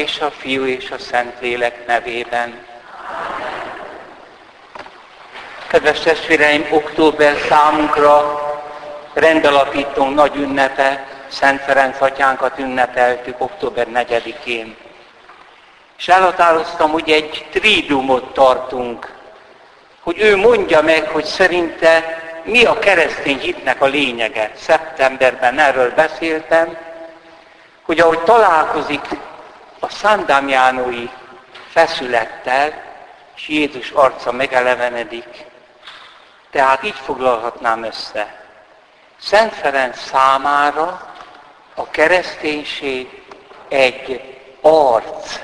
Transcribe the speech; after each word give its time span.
És 0.00 0.20
a 0.20 0.30
Fiú 0.30 0.64
és 0.64 0.90
a 0.90 0.98
Szentlélek 0.98 1.86
nevében. 1.86 2.66
Kedves 5.66 6.00
testvéreim, 6.00 6.66
október 6.70 7.36
számunkra 7.48 8.40
rendalapító 9.14 10.08
nagy 10.08 10.36
ünnepe, 10.36 11.06
Szent 11.28 11.60
Ferenc 11.60 12.00
atyánkat 12.00 12.58
ünnepeltük 12.58 13.40
október 13.40 13.86
4-én. 13.94 14.76
És 15.98 16.08
elhatároztam, 16.08 16.90
hogy 16.90 17.10
egy 17.10 17.46
trídumot 17.50 18.32
tartunk, 18.32 19.14
hogy 20.00 20.20
ő 20.20 20.36
mondja 20.36 20.82
meg, 20.82 21.08
hogy 21.08 21.24
szerinte 21.24 22.22
mi 22.44 22.64
a 22.64 22.78
keresztény 22.78 23.38
hitnek 23.38 23.82
a 23.82 23.86
lényege. 23.86 24.50
Szeptemberben 24.56 25.58
erről 25.58 25.92
beszéltem, 25.94 26.76
hogy 27.82 28.00
ahogy 28.00 28.20
találkozik 28.20 29.00
a 29.80 29.88
szándámjánói 29.88 31.10
feszülettel, 31.68 32.84
és 33.36 33.48
Jézus 33.48 33.90
arca 33.90 34.32
megelevenedik, 34.32 35.44
tehát 36.50 36.82
így 36.82 36.98
foglalhatnám 36.98 37.82
össze. 37.82 38.44
Szent 39.20 39.54
Ferenc 39.54 39.98
számára 40.00 41.14
a 41.74 41.90
kereszténység 41.90 43.22
egy 43.68 44.38
arc, 44.60 45.40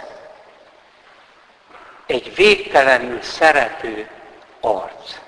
egy 2.07 2.34
végtelenül 2.34 3.23
szerető 3.23 4.11
arc. 4.61 5.19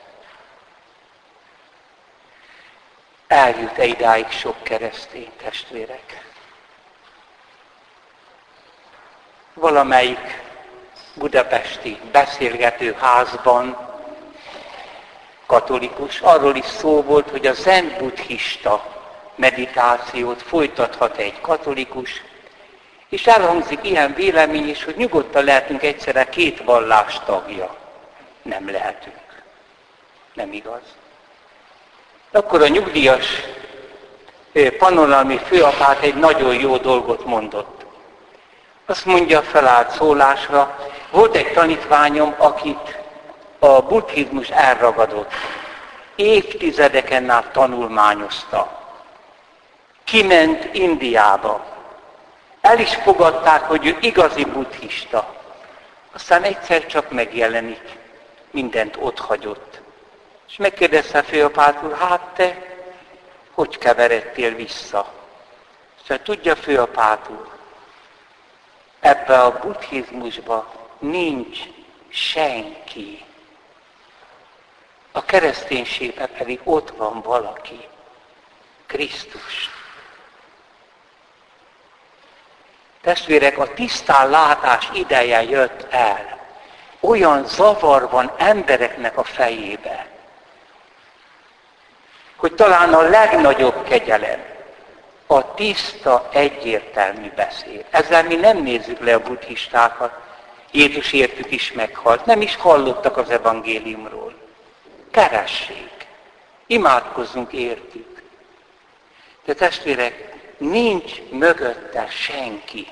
Eljut-e 3.27 3.85
idáig 3.85 4.31
sok 4.31 4.63
keresztény 4.63 5.33
testvérek? 5.43 6.28
Valamelyik 9.59 10.43
budapesti 11.15 11.99
beszélgető 12.13 12.97
házban 13.01 13.77
katolikus, 15.47 16.21
arról 16.21 16.57
is 16.57 16.65
szó 16.65 17.03
volt, 17.03 17.31
hogy 17.31 17.47
a 17.47 17.53
zen 17.53 17.95
buddhista 17.99 18.85
meditációt 19.35 20.43
folytathat 20.43 21.17
egy 21.17 21.41
katolikus, 21.41 22.23
és 23.09 23.27
elhangzik 23.27 23.79
ilyen 23.83 24.15
vélemény 24.15 24.69
is, 24.69 24.85
hogy 24.85 24.97
nyugodtan 24.97 25.45
lehetünk 25.45 25.83
egyszerre 25.83 26.25
két 26.29 26.63
vallás 26.63 27.21
tagja. 27.27 27.77
Nem 28.43 28.71
lehetünk. 28.71 29.43
Nem 30.35 30.53
igaz. 30.53 30.83
Akkor 32.33 32.63
a 32.63 32.69
nyugdíjas 32.69 33.27
panorami 34.79 35.39
főapát 35.39 36.03
egy 36.03 36.15
nagyon 36.15 36.55
jó 36.55 36.77
dolgot 36.77 37.25
mondott. 37.25 37.78
Azt 38.91 39.05
mondja 39.05 39.43
felállt 39.43 39.91
szólásra, 39.91 40.79
volt 41.11 41.37
egy 41.37 41.53
tanítványom, 41.53 42.35
akit 42.39 42.99
a 43.59 43.83
buddhizmus 43.83 44.49
elragadott. 44.49 45.33
Évtizedeken 46.17 47.31
át 47.31 47.53
tanulmányozta. 47.53 48.83
Kiment 50.05 50.75
Indiába. 50.75 51.65
El 52.61 52.79
is 52.79 52.95
fogadták, 52.95 53.63
hogy 53.63 53.87
ő 53.87 53.97
igazi 54.01 54.45
buddhista. 54.45 55.35
Aztán 56.13 56.43
egyszer 56.43 56.87
csak 56.87 57.11
megjelenik. 57.11 57.99
Mindent 58.51 58.97
ott 59.01 59.19
hagyott. 59.19 59.81
És 60.49 60.57
megkérdezte 60.57 61.23
főapát 61.23 61.83
úr, 61.83 61.97
hát 61.99 62.21
te 62.35 62.59
hogy 63.55 63.79
keveredtél 63.79 64.55
vissza? 64.55 65.13
Hát 66.09 66.23
tudja 66.23 66.57
főapát 66.57 67.29
úr, 67.29 67.58
ebbe 69.01 69.41
a 69.43 69.59
buddhizmusba 69.59 70.73
nincs 70.99 71.59
senki. 72.09 73.25
A 75.13 75.25
kereszténységben 75.25 76.29
pedig 76.39 76.61
ott 76.65 76.91
van 76.91 77.21
valaki, 77.21 77.89
Krisztus. 78.87 79.71
Testvérek, 83.01 83.59
a 83.59 83.75
tisztán 83.75 84.31
látás 84.31 84.89
ideje 84.93 85.43
jött 85.43 85.87
el. 85.91 86.39
Olyan 87.01 87.47
zavar 87.47 88.11
van 88.11 88.33
embereknek 88.37 89.19
a 89.19 89.25
fejébe, 89.25 90.07
hogy 92.37 92.55
talán 92.55 92.95
a 92.95 93.03
legnagyobb 93.03 93.89
kegyelem 93.89 94.58
a 95.31 95.55
tiszta, 95.55 96.29
egyértelmű 96.33 97.31
beszéd. 97.37 97.85
Ezzel 97.91 98.23
mi 98.23 98.35
nem 98.35 98.63
nézzük 98.63 99.01
le 99.01 99.15
a 99.15 99.23
buddhistákat. 99.23 100.13
Jézus 100.73 101.13
értük 101.13 101.51
is 101.51 101.73
meghalt. 101.73 102.27
Nem 102.27 102.41
is 102.41 102.57
hallottak 102.57 103.17
az 103.17 103.31
evangéliumról. 103.31 104.35
Keressék. 105.11 106.07
Imádkozzunk 106.67 107.53
értük. 107.53 108.23
De 109.45 109.55
testvérek, 109.55 110.35
nincs 110.59 111.13
mögötte 111.31 112.07
senki. 112.11 112.87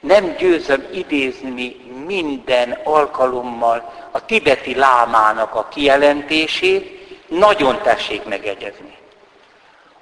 Nem 0.00 0.36
győzöm 0.36 0.88
idézni 0.92 1.76
minden 2.06 2.78
alkalommal 2.84 4.08
a 4.10 4.24
tibeti 4.24 4.74
lámának 4.74 5.54
a 5.54 5.68
kijelentését, 5.68 6.98
nagyon 7.28 7.82
tessék 7.82 8.24
megegyezni. 8.24 8.96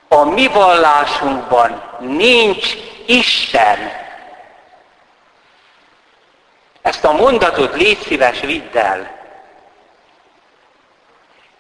A 0.09 0.25
mi 0.25 0.47
vallásunkban 0.47 1.83
nincs 2.01 2.75
Isten. 3.07 3.79
Ezt 6.83 7.05
a 7.05 7.13
mondatot 7.13 7.75
légy 7.75 7.99
szíves, 7.99 8.41
vidd 8.41 8.77
el. 8.77 9.11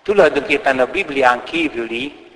Tulajdonképpen 0.02 0.78
a 0.78 0.86
Biblián 0.86 1.44
kívüli 1.44 2.26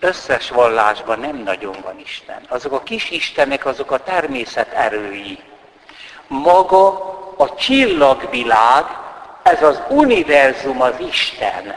összes 0.00 0.50
vallásban 0.50 1.18
nem 1.18 1.36
nagyon 1.36 1.76
van 1.82 1.98
Isten. 1.98 2.42
Azok 2.48 2.72
a 2.72 2.82
kis 2.82 3.10
istenek, 3.10 3.66
azok 3.66 3.90
a 3.90 4.02
természet 4.02 4.72
erői. 4.72 5.38
Maga 6.26 6.88
a 7.36 7.54
csillagvilág, 7.54 8.84
ez 9.42 9.62
az 9.62 9.80
univerzum 9.88 10.80
az 10.80 10.94
Isten. 10.98 11.76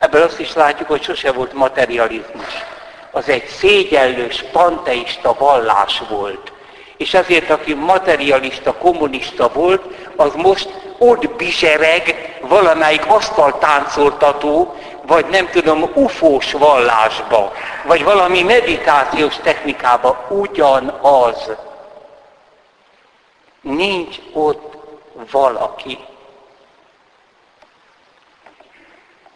Ebből 0.00 0.22
azt 0.22 0.40
is 0.40 0.54
látjuk, 0.54 0.88
hogy 0.88 1.02
sose 1.02 1.32
volt 1.32 1.52
materializmus. 1.52 2.54
Az 3.10 3.28
egy 3.28 3.46
szégyellős, 3.46 4.44
panteista 4.52 5.34
vallás 5.38 6.02
volt. 6.08 6.52
És 6.96 7.14
ezért, 7.14 7.50
aki 7.50 7.74
materialista, 7.74 8.74
kommunista 8.74 9.48
volt, 9.52 9.82
az 10.16 10.34
most 10.34 10.68
ott 10.98 11.30
bizsereg 11.36 12.36
valamelyik 12.40 13.06
asztaltáncoltató, 13.06 14.74
vagy 15.06 15.26
nem 15.26 15.48
tudom, 15.50 15.90
ufós 15.94 16.52
vallásba, 16.52 17.52
vagy 17.84 18.04
valami 18.04 18.42
meditációs 18.42 19.36
technikába 19.36 20.26
ugyanaz. 20.28 21.50
Nincs 23.60 24.16
ott 24.32 24.76
valaki. 25.30 25.98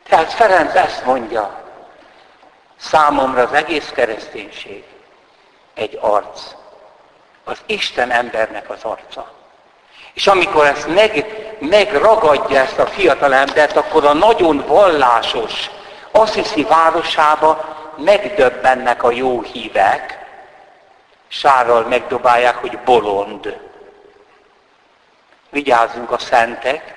Tehát 0.08 0.32
Ferenc 0.32 0.74
ezt 0.74 1.04
mondja, 1.04 1.62
számomra 2.76 3.42
az 3.42 3.52
egész 3.52 3.88
kereszténység 3.94 4.84
egy 5.74 5.98
arc. 6.00 6.40
Az 7.44 7.58
Isten 7.66 8.10
embernek 8.10 8.70
az 8.70 8.82
arca. 8.82 9.32
És 10.12 10.26
amikor 10.26 10.66
ezt 10.66 10.86
meg, 10.86 11.26
megragadja 11.58 12.60
ezt 12.60 12.78
a 12.78 12.86
fiatal 12.86 13.34
embert, 13.34 13.76
akkor 13.76 14.04
a 14.04 14.12
nagyon 14.12 14.64
vallásos, 14.66 15.70
Assisi 16.10 16.62
városába 16.62 17.64
megdöbbennek 17.96 19.02
a 19.02 19.10
jó 19.10 19.42
hívek, 19.42 20.18
sárral 21.28 21.82
megdobálják, 21.82 22.56
hogy 22.56 22.78
bolond. 22.78 23.58
Vigyázzunk 25.50 26.10
a 26.10 26.18
szentek, 26.18 26.93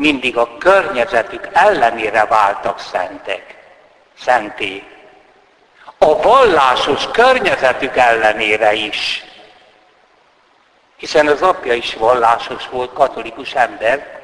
mindig 0.00 0.36
a 0.36 0.56
környezetük 0.58 1.48
ellenére 1.52 2.24
váltak 2.24 2.78
szentek, 2.78 3.56
szenté. 4.18 4.84
A 5.98 6.22
vallásos 6.22 7.08
környezetük 7.12 7.96
ellenére 7.96 8.72
is. 8.72 9.24
Hiszen 10.96 11.26
az 11.26 11.42
apja 11.42 11.74
is 11.74 11.94
vallásos 11.94 12.68
volt, 12.68 12.92
katolikus 12.92 13.54
ember. 13.54 14.18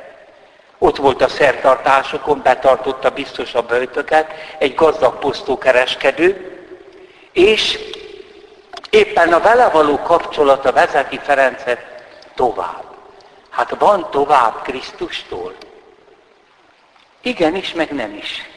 Ott 0.78 0.96
volt 0.96 1.23
a 1.23 1.28
szertartásokon, 1.28 2.43
betartotta 2.43 3.11
biztos 3.11 3.55
a 3.55 3.62
böjtöket, 3.62 4.31
egy 4.58 4.75
gazdag 4.75 5.19
posztókereskedő, 5.19 6.61
és 7.32 7.78
éppen 8.90 9.32
a 9.32 9.40
vele 9.40 9.69
való 9.69 9.99
kapcsolata 9.99 10.73
vezeti 10.73 11.19
Ferencet 11.19 11.81
tovább. 12.34 12.84
Hát 13.50 13.76
van 13.78 14.11
tovább 14.11 14.62
Krisztustól? 14.62 15.52
Igenis, 17.26 17.73
meg 17.73 17.90
nem 17.90 18.14
is. 18.14 18.49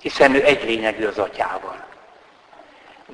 Hiszen 0.00 0.34
ő 0.34 0.44
egy 0.44 0.64
lényegű 0.64 1.06
az 1.06 1.18
atyával. 1.18 1.84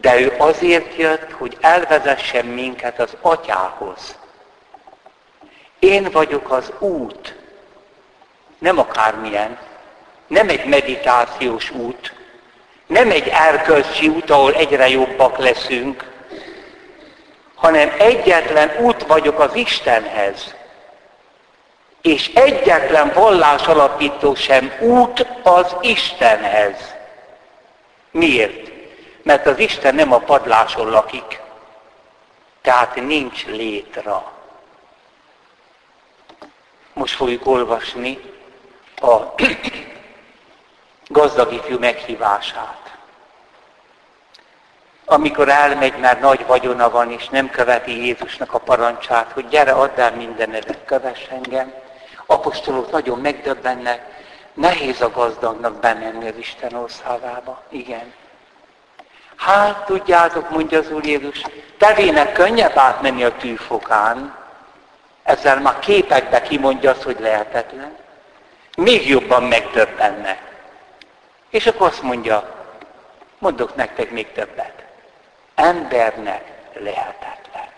De 0.00 0.20
ő 0.20 0.34
azért 0.38 0.96
jött, 0.96 1.32
hogy 1.32 1.56
elvezessen 1.60 2.46
minket 2.46 2.98
az 2.98 3.16
atyához. 3.20 4.18
Én 5.78 6.10
vagyok 6.10 6.50
az 6.50 6.72
út, 6.78 7.34
nem 8.58 8.78
akármilyen, 8.78 9.58
nem 10.26 10.48
egy 10.48 10.64
meditációs 10.64 11.70
út, 11.70 12.14
nem 12.86 13.10
egy 13.10 13.28
erkölcsi 13.28 14.08
út, 14.08 14.30
ahol 14.30 14.54
egyre 14.54 14.88
jobbak 14.88 15.38
leszünk, 15.38 16.04
hanem 17.54 17.92
egyetlen 17.98 18.76
út 18.80 19.06
vagyok 19.06 19.40
az 19.40 19.54
Istenhez. 19.54 20.54
És 22.08 22.30
egyetlen 22.34 23.12
vallás 23.14 23.66
alapító 23.66 24.34
sem 24.34 24.72
út 24.80 25.26
az 25.42 25.76
Istenhez. 25.80 26.94
Miért? 28.10 28.70
Mert 29.22 29.46
az 29.46 29.58
Isten 29.58 29.94
nem 29.94 30.12
a 30.12 30.18
padláson 30.18 30.90
lakik. 30.90 31.40
Tehát 32.62 32.94
nincs 32.94 33.46
létra. 33.46 34.32
Most 36.92 37.14
fogjuk 37.14 37.46
olvasni 37.46 38.18
a 39.00 39.16
gazdag 41.18 41.52
ifjú 41.52 41.78
meghívását. 41.78 42.96
Amikor 45.04 45.48
elmegy, 45.48 45.98
mert 45.98 46.20
nagy 46.20 46.46
vagyona 46.46 46.90
van, 46.90 47.12
és 47.12 47.28
nem 47.28 47.50
követi 47.50 48.06
Jézusnak 48.06 48.54
a 48.54 48.58
parancsát, 48.58 49.32
hogy 49.32 49.48
gyere, 49.48 49.72
add 49.72 50.00
el 50.00 50.12
mindenedet, 50.12 50.84
kövess 50.84 51.26
engem, 51.30 51.86
apostolok 52.30 52.90
nagyon 52.90 53.18
megdöbbennek, 53.18 54.22
nehéz 54.54 55.00
a 55.00 55.10
gazdagnak 55.10 55.80
bemenni 55.80 56.28
az 56.28 56.36
Isten 56.36 56.72
országába. 56.74 57.62
Igen. 57.68 58.12
Hát, 59.36 59.84
tudjátok, 59.84 60.50
mondja 60.50 60.78
az 60.78 60.90
Úr 60.90 61.04
Jézus, 61.04 61.42
tevének 61.78 62.32
könnyebb 62.32 62.76
átmenni 62.76 63.24
a 63.24 63.36
tűfokán, 63.36 64.36
ezzel 65.22 65.60
már 65.60 65.78
képekbe 65.78 66.42
kimondja 66.42 66.90
azt, 66.90 67.02
hogy 67.02 67.20
lehetetlen. 67.20 67.96
Még 68.76 69.08
jobban 69.08 69.42
megdöbbennek. 69.42 70.38
És 71.50 71.66
akkor 71.66 71.86
azt 71.86 72.02
mondja, 72.02 72.54
mondok 73.38 73.74
nektek 73.74 74.10
még 74.10 74.32
többet. 74.32 74.84
Embernek 75.54 76.44
lehetetlen. 76.72 77.68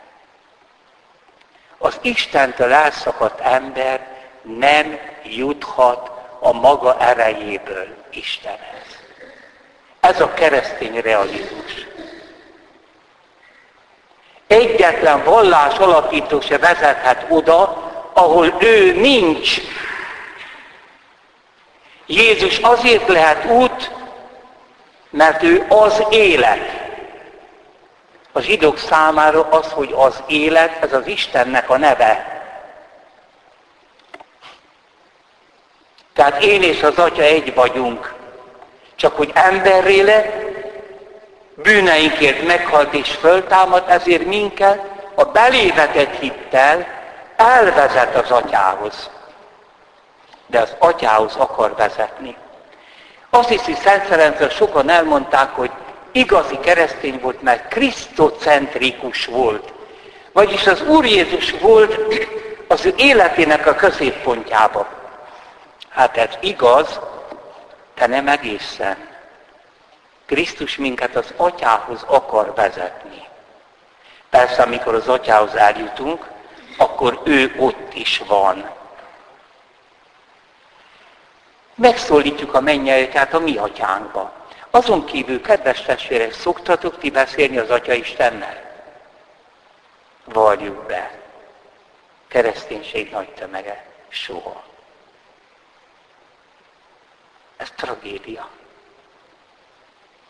Az 1.79 1.99
Istentől 2.03 2.73
elszakadt 2.73 3.41
ember 3.41 4.20
nem 4.43 4.99
juthat 5.25 6.11
a 6.41 6.53
maga 6.53 6.97
erejéből 6.99 7.87
Istenhez. 8.11 8.99
Ez 10.01 10.21
a 10.21 10.35
keresztény 10.35 11.01
realizmus. 11.01 11.87
Egyetlen 14.47 15.25
vallás 15.25 15.79
alapító 15.79 16.41
se 16.41 16.59
vezethet 16.59 17.27
oda, 17.29 17.91
ahol 18.13 18.55
ő 18.59 18.93
nincs. 18.93 19.61
Jézus 22.07 22.59
azért 22.59 23.09
lehet 23.09 23.45
út, 23.45 23.91
mert 25.11 25.43
ő 25.43 25.67
az 25.69 26.05
élet. 26.11 26.79
A 28.33 28.41
zsidók 28.41 28.79
számára 28.79 29.49
az, 29.49 29.73
hogy 29.73 29.93
az 29.97 30.23
élet, 30.27 30.83
ez 30.83 30.93
az 30.93 31.07
Istennek 31.07 31.71
a 31.71 31.77
neve. 31.77 32.40
Tehát 36.21 36.43
én 36.43 36.63
és 36.63 36.83
az 36.83 36.99
Atya 36.99 37.23
egy 37.23 37.55
vagyunk. 37.55 38.15
Csak 38.97 39.17
hogy 39.17 39.31
emberré 39.35 40.01
lett, 40.01 40.33
bűneinkért 41.55 42.47
meghalt 42.47 42.95
és 42.95 43.11
föltámad, 43.11 43.85
ezért 43.89 44.25
minket 44.27 44.85
a 45.15 45.25
belévetett 45.25 46.15
hittel 46.19 46.87
elvezet 47.37 48.17
az 48.17 48.31
atyához. 48.31 49.11
De 50.47 50.61
az 50.61 50.75
atyához 50.79 51.37
akar 51.37 51.75
vezetni. 51.77 52.37
Azt 53.31 53.49
hiszi 53.49 53.75
Szent 53.75 54.07
Ferencről 54.07 54.49
sokan 54.49 54.89
elmondták, 54.89 55.51
hogy 55.51 55.71
igazi 56.13 56.59
keresztény 56.59 57.21
volt, 57.23 57.43
mert 57.43 57.69
krisztocentrikus 57.69 59.27
volt. 59.27 59.73
Vagyis 60.33 60.67
az 60.67 60.83
Úr 60.83 61.05
Jézus 61.05 61.51
volt 61.61 61.99
az 62.69 62.85
ő 62.85 62.95
életének 62.97 63.67
a 63.67 63.75
középpontjában. 63.75 64.99
Hát 66.01 66.17
ez 66.17 66.37
igaz, 66.41 67.01
de 67.95 68.07
nem 68.07 68.29
egészen. 68.29 69.09
Krisztus 70.27 70.77
minket 70.77 71.17
az 71.17 71.35
atyához 71.37 72.03
akar 72.07 72.55
vezetni. 72.55 73.27
Persze, 74.31 74.63
amikor 74.63 74.95
az 74.95 75.09
atyához 75.09 75.55
eljutunk, 75.55 76.31
akkor 76.77 77.21
ő 77.25 77.55
ott 77.59 77.95
is 77.95 78.23
van. 78.27 78.71
Megszólítjuk 81.75 82.55
a 82.55 82.61
mennyeiket 82.61 83.35
a 83.35 83.39
mi 83.39 83.57
atyánkba. 83.57 84.33
Azon 84.71 85.05
kívül, 85.05 85.41
kedves 85.41 85.83
testvérek, 85.83 86.33
szoktatok 86.33 86.99
ti 86.99 87.11
beszélni 87.11 87.59
az 87.59 87.71
Atya 87.71 87.93
Istennel? 87.93 88.63
Valljuk 90.25 90.87
be. 90.87 91.11
Kereszténység 92.29 93.11
nagy 93.11 93.29
tömege. 93.29 93.85
Soha. 94.09 94.70
Ez 97.61 97.69
tragédia. 97.77 98.49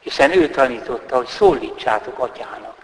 Hiszen 0.00 0.32
ő 0.32 0.48
tanította, 0.48 1.16
hogy 1.16 1.26
szólítsátok 1.26 2.18
atyának. 2.18 2.76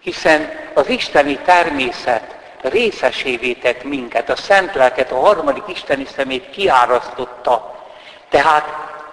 Hiszen 0.00 0.50
az 0.74 0.88
isteni 0.88 1.38
természet 1.38 2.36
részesévé 2.62 3.52
tett 3.52 3.82
minket, 3.82 4.28
a 4.28 4.36
szent 4.36 4.74
lelket, 4.74 5.12
a 5.12 5.20
harmadik 5.20 5.64
isteni 5.66 6.04
szemét 6.04 6.50
kiárasztotta. 6.50 7.84
Tehát 8.28 8.66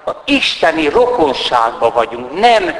a 0.05 0.12
isteni 0.25 0.89
rokonságban 0.89 1.93
vagyunk, 1.93 2.39
nem 2.39 2.75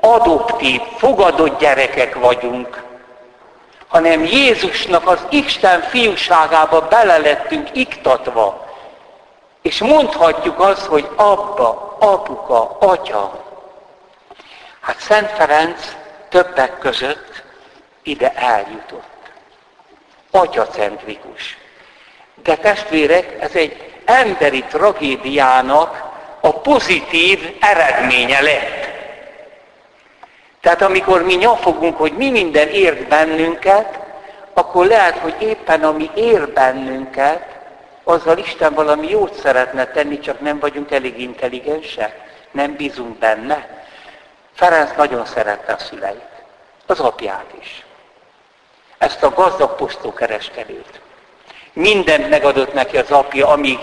adoptív, 0.00 0.80
fogadott 0.96 1.58
gyerekek 1.58 2.14
vagyunk, 2.14 2.82
hanem 3.86 4.24
Jézusnak 4.24 5.08
az 5.08 5.26
Isten 5.30 5.80
fiúságába 5.80 6.80
bele 6.80 7.18
lettünk 7.18 7.68
iktatva. 7.72 8.63
És 9.64 9.78
mondhatjuk 9.78 10.60
azt, 10.60 10.84
hogy 10.84 11.08
abba, 11.16 11.96
apuka, 12.00 12.76
atya. 12.78 13.44
Hát 14.80 14.98
Szent 14.98 15.30
Ferenc 15.30 15.96
többek 16.28 16.78
között 16.78 17.42
ide 18.02 18.32
eljutott. 18.34 19.32
Atyacentrikus. 20.30 21.58
De 22.42 22.56
testvérek, 22.56 23.36
ez 23.40 23.54
egy 23.54 23.92
emberi 24.04 24.62
tragédiának 24.62 26.02
a 26.40 26.52
pozitív 26.52 27.56
eredménye 27.60 28.40
lett. 28.40 28.88
Tehát 30.60 30.82
amikor 30.82 31.22
mi 31.22 31.34
nyafogunk, 31.34 31.96
hogy 31.96 32.12
mi 32.12 32.30
minden 32.30 32.68
ért 32.68 33.08
bennünket, 33.08 33.98
akkor 34.54 34.86
lehet, 34.86 35.18
hogy 35.18 35.34
éppen 35.38 35.84
ami 35.84 36.10
ér 36.14 36.48
bennünket, 36.48 37.53
azzal 38.04 38.38
Isten 38.38 38.74
valami 38.74 39.08
jót 39.08 39.34
szeretne 39.34 39.86
tenni, 39.86 40.18
csak 40.18 40.40
nem 40.40 40.58
vagyunk 40.58 40.90
elég 40.90 41.20
intelligensek, 41.20 42.20
nem 42.50 42.76
bízunk 42.76 43.18
benne. 43.18 43.84
Ferenc 44.54 44.90
nagyon 44.96 45.26
szerette 45.26 45.72
a 45.72 45.78
szüleit, 45.78 46.42
az 46.86 47.00
apját 47.00 47.46
is. 47.60 47.84
Ezt 48.98 49.22
a 49.22 49.30
gazdag 49.30 49.76
posztókereskedőt. 49.76 51.00
Mindent 51.72 52.28
megadott 52.28 52.72
neki 52.72 52.96
az 52.96 53.10
apja, 53.10 53.48
amíg 53.48 53.78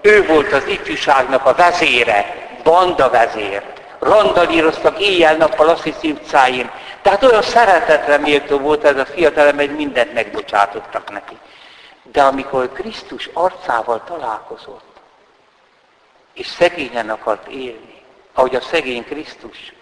ő 0.00 0.26
volt 0.26 0.52
az 0.52 0.66
ifjúságnak 0.66 1.46
a 1.46 1.54
vezére, 1.54 2.34
banda 2.62 3.10
vezér. 3.10 3.62
Randalíroztak 3.98 5.00
éjjel-nappal 5.00 5.68
Assisi 5.68 6.10
utcáin. 6.10 6.70
Tehát 7.02 7.22
olyan 7.22 7.42
szeretetre 7.42 8.16
méltó 8.16 8.58
volt 8.58 8.84
ez 8.84 8.96
a 8.96 9.06
fiatalem, 9.06 9.56
hogy 9.56 9.76
mindent 9.76 10.12
megbocsátottak 10.12 11.10
neki. 11.10 11.36
De 12.16 12.22
amikor 12.22 12.72
Krisztus 12.72 13.30
arcával 13.32 14.04
találkozott, 14.04 15.00
és 16.32 16.46
szegényen 16.46 17.10
akart 17.10 17.46
élni, 17.46 18.02
ahogy 18.32 18.54
a 18.54 18.60
szegény 18.60 19.04
Krisztus, 19.04 19.72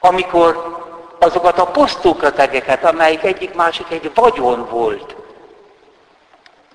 amikor 0.00 0.78
azokat 1.18 1.58
a 1.58 1.66
posztókötegeket, 1.66 2.84
amelyik 2.84 3.22
egyik-másik 3.22 3.90
egy 3.90 4.10
vagyon 4.14 4.68
volt, 4.68 5.14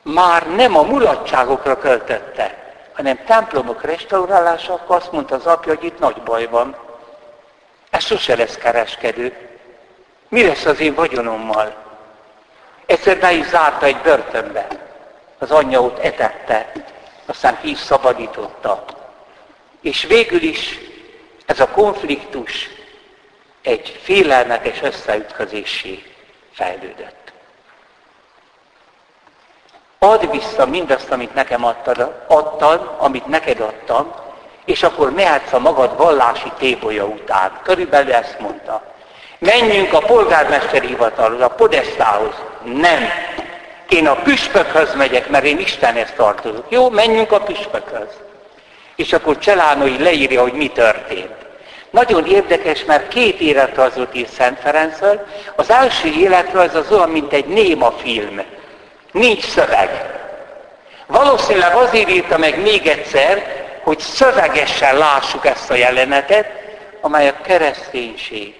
már 0.01 0.47
nem 0.55 0.77
a 0.77 0.81
mulatságokra 0.81 1.77
költötte, 1.77 2.73
hanem 2.93 3.23
templomok 3.25 3.81
restaurálása, 3.81 4.73
akkor 4.73 4.95
azt 4.95 5.11
mondta 5.11 5.35
az 5.35 5.45
apja, 5.45 5.75
hogy 5.75 5.83
itt 5.83 5.99
nagy 5.99 6.21
baj 6.21 6.47
van. 6.47 6.75
Ez 7.89 8.03
sose 8.03 8.35
lesz 8.35 8.55
kereskedő. 8.55 9.57
Mi 10.27 10.47
lesz 10.47 10.65
az 10.65 10.79
én 10.79 10.93
vagyonommal? 10.93 11.87
Egyszer 12.89 13.19
be 13.19 13.31
is 13.31 13.45
zárta 13.45 13.85
egy 13.85 13.97
börtönbe. 13.97 14.67
Az 15.37 15.51
anyja 15.51 15.81
ott 15.81 15.99
etette, 15.99 16.71
aztán 17.25 17.57
ki 17.61 17.69
is 17.69 17.77
szabadította. 17.77 18.85
És 19.81 20.03
végül 20.03 20.41
is 20.41 20.79
ez 21.45 21.59
a 21.59 21.67
konfliktus 21.67 22.69
egy 23.61 23.99
félelmetes 24.03 24.81
összeütközésé 24.81 26.03
fejlődött. 26.53 27.31
Add 29.99 30.31
vissza 30.31 30.65
mindazt, 30.65 31.11
amit 31.11 31.33
nekem 31.33 31.65
adtad, 31.65 32.23
adtad, 32.27 32.95
amit 32.97 33.25
neked 33.25 33.59
adtam, 33.59 34.13
és 34.65 34.83
akkor 34.83 35.11
mehetsz 35.11 35.53
a 35.53 35.59
magad 35.59 35.97
vallási 35.97 36.51
tébolya 36.57 37.05
után. 37.05 37.59
Körülbelül 37.63 38.13
ezt 38.13 38.39
mondta. 38.39 38.83
Menjünk 39.37 39.93
a 39.93 39.99
polgármesteri 39.99 40.87
hivatalhoz, 40.87 41.41
a 41.41 41.49
podesztához. 41.49 42.48
Nem. 42.63 43.03
Én 43.89 44.07
a 44.07 44.15
püspökhöz 44.15 44.95
megyek, 44.95 45.29
mert 45.29 45.45
én 45.45 45.59
Istenhez 45.59 46.13
tartozok. 46.15 46.65
Jó, 46.69 46.89
menjünk 46.89 47.31
a 47.31 47.41
püspökhöz. 47.41 48.07
És 48.95 49.13
akkor 49.13 49.37
Cselánoi 49.37 49.97
leírja, 50.03 50.41
hogy 50.41 50.53
mi 50.53 50.67
történt. 50.67 51.35
Nagyon 51.89 52.25
érdekes, 52.25 52.85
mert 52.85 53.07
két 53.07 53.39
életrajzot 53.39 54.15
ír 54.15 54.27
Szent 54.27 54.59
Ferencről. 54.59 55.25
Az 55.55 55.69
első 55.69 56.07
életrajz 56.07 56.75
az 56.75 56.91
olyan, 56.91 57.09
mint 57.09 57.33
egy 57.33 57.45
néma 57.45 57.91
film. 57.91 58.41
Nincs 59.11 59.43
szöveg. 59.43 60.17
Valószínűleg 61.05 61.75
azért 61.75 62.09
írta 62.09 62.37
meg 62.37 62.61
még 62.61 62.87
egyszer, 62.87 63.43
hogy 63.83 63.99
szövegesen 63.99 64.97
lássuk 64.97 65.45
ezt 65.45 65.71
a 65.71 65.75
jelenetet, 65.75 66.47
amely 67.01 67.27
a 67.27 67.41
kereszténység, 67.41 68.55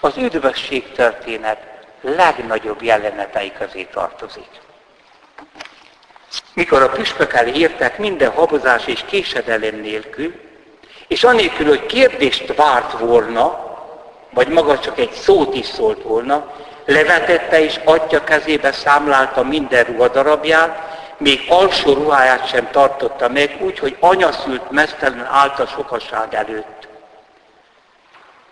az 0.00 0.16
üdvösség 0.16 0.92
történet 0.92 1.71
legnagyobb 2.02 2.82
jelenetei 2.82 3.52
közé 3.58 3.82
tartozik. 3.82 4.48
Mikor 6.54 6.82
a 6.82 6.88
püspök 6.88 7.32
elé 7.32 7.52
értek 7.52 7.98
minden 7.98 8.30
habozás 8.30 8.86
és 8.86 9.04
késedelem 9.06 9.80
nélkül, 9.80 10.34
és 11.08 11.24
anélkül, 11.24 11.66
hogy 11.66 11.86
kérdést 11.86 12.54
várt 12.54 12.98
volna, 12.98 13.70
vagy 14.30 14.48
maga 14.48 14.78
csak 14.78 14.98
egy 14.98 15.12
szót 15.12 15.54
is 15.54 15.66
szólt 15.66 16.02
volna, 16.02 16.52
levetette 16.84 17.60
és 17.60 17.80
atya 17.84 18.24
kezébe 18.24 18.72
számlálta 18.72 19.42
minden 19.42 19.84
ruhadarabját, 19.84 21.00
még 21.16 21.40
alsó 21.48 21.92
ruháját 21.92 22.48
sem 22.48 22.70
tartotta 22.70 23.28
meg, 23.28 23.56
úgy, 23.60 23.78
hogy 23.78 23.96
anyaszült 24.00 24.70
mesztelen 24.70 25.28
állt 25.30 25.58
a 25.58 25.66
sokaság 25.66 26.34
előtt. 26.34 26.88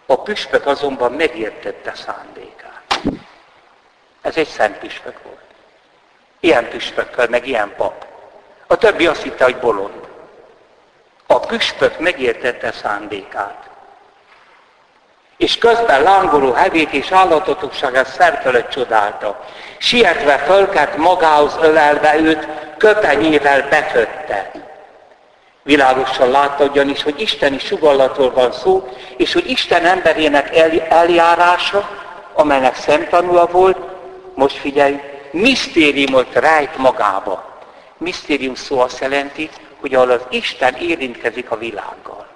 A 0.06 0.22
püspök 0.22 0.66
azonban 0.66 1.12
megértette 1.12 1.92
szándékát. 1.94 2.89
Ez 4.22 4.36
egy 4.36 4.48
szent 4.48 4.78
püspök 4.78 5.22
volt. 5.22 5.38
Ilyen 6.40 6.68
püspökkel, 6.68 7.26
meg 7.28 7.46
ilyen 7.46 7.72
pap. 7.76 8.06
A 8.66 8.76
többi 8.76 9.06
azt 9.06 9.22
hitte, 9.22 9.44
hogy 9.44 9.56
bolond. 9.56 10.08
A 11.26 11.38
püspök 11.38 11.98
megértette 11.98 12.72
szándékát. 12.72 13.68
És 15.36 15.58
közben 15.58 16.02
lángoló 16.02 16.52
hevét 16.52 16.92
és 16.92 17.12
állatotokságát 17.12 18.06
szerfelett 18.06 18.70
csodálta. 18.70 19.44
Sietve 19.78 20.38
fölkelt 20.38 20.96
magához 20.96 21.56
ölelve 21.60 22.18
őt, 22.18 22.48
köpenyével 22.78 23.68
bekötte. 23.68 24.50
Világosan 25.62 26.30
látta 26.30 26.64
ugyanis, 26.64 27.02
hogy 27.02 27.20
isteni 27.20 27.58
sugallatról 27.58 28.30
van 28.30 28.52
szó, 28.52 28.88
és 29.16 29.32
hogy 29.32 29.50
Isten 29.50 29.84
emberének 29.84 30.56
eljárása, 30.88 31.88
amelynek 32.34 32.74
szemtanúja 32.74 33.46
volt, 33.46 33.78
most 34.34 34.56
figyelj, 34.56 35.00
misztériumot 35.30 36.34
rejt 36.34 36.76
magába. 36.76 37.58
Misztérium 37.98 38.54
szó 38.54 38.80
azt 38.80 39.00
jelenti, 39.00 39.50
hogy 39.80 39.94
ahol 39.94 40.10
az 40.10 40.22
Isten 40.30 40.74
érintkezik 40.74 41.50
a 41.50 41.58
világgal. 41.58 42.28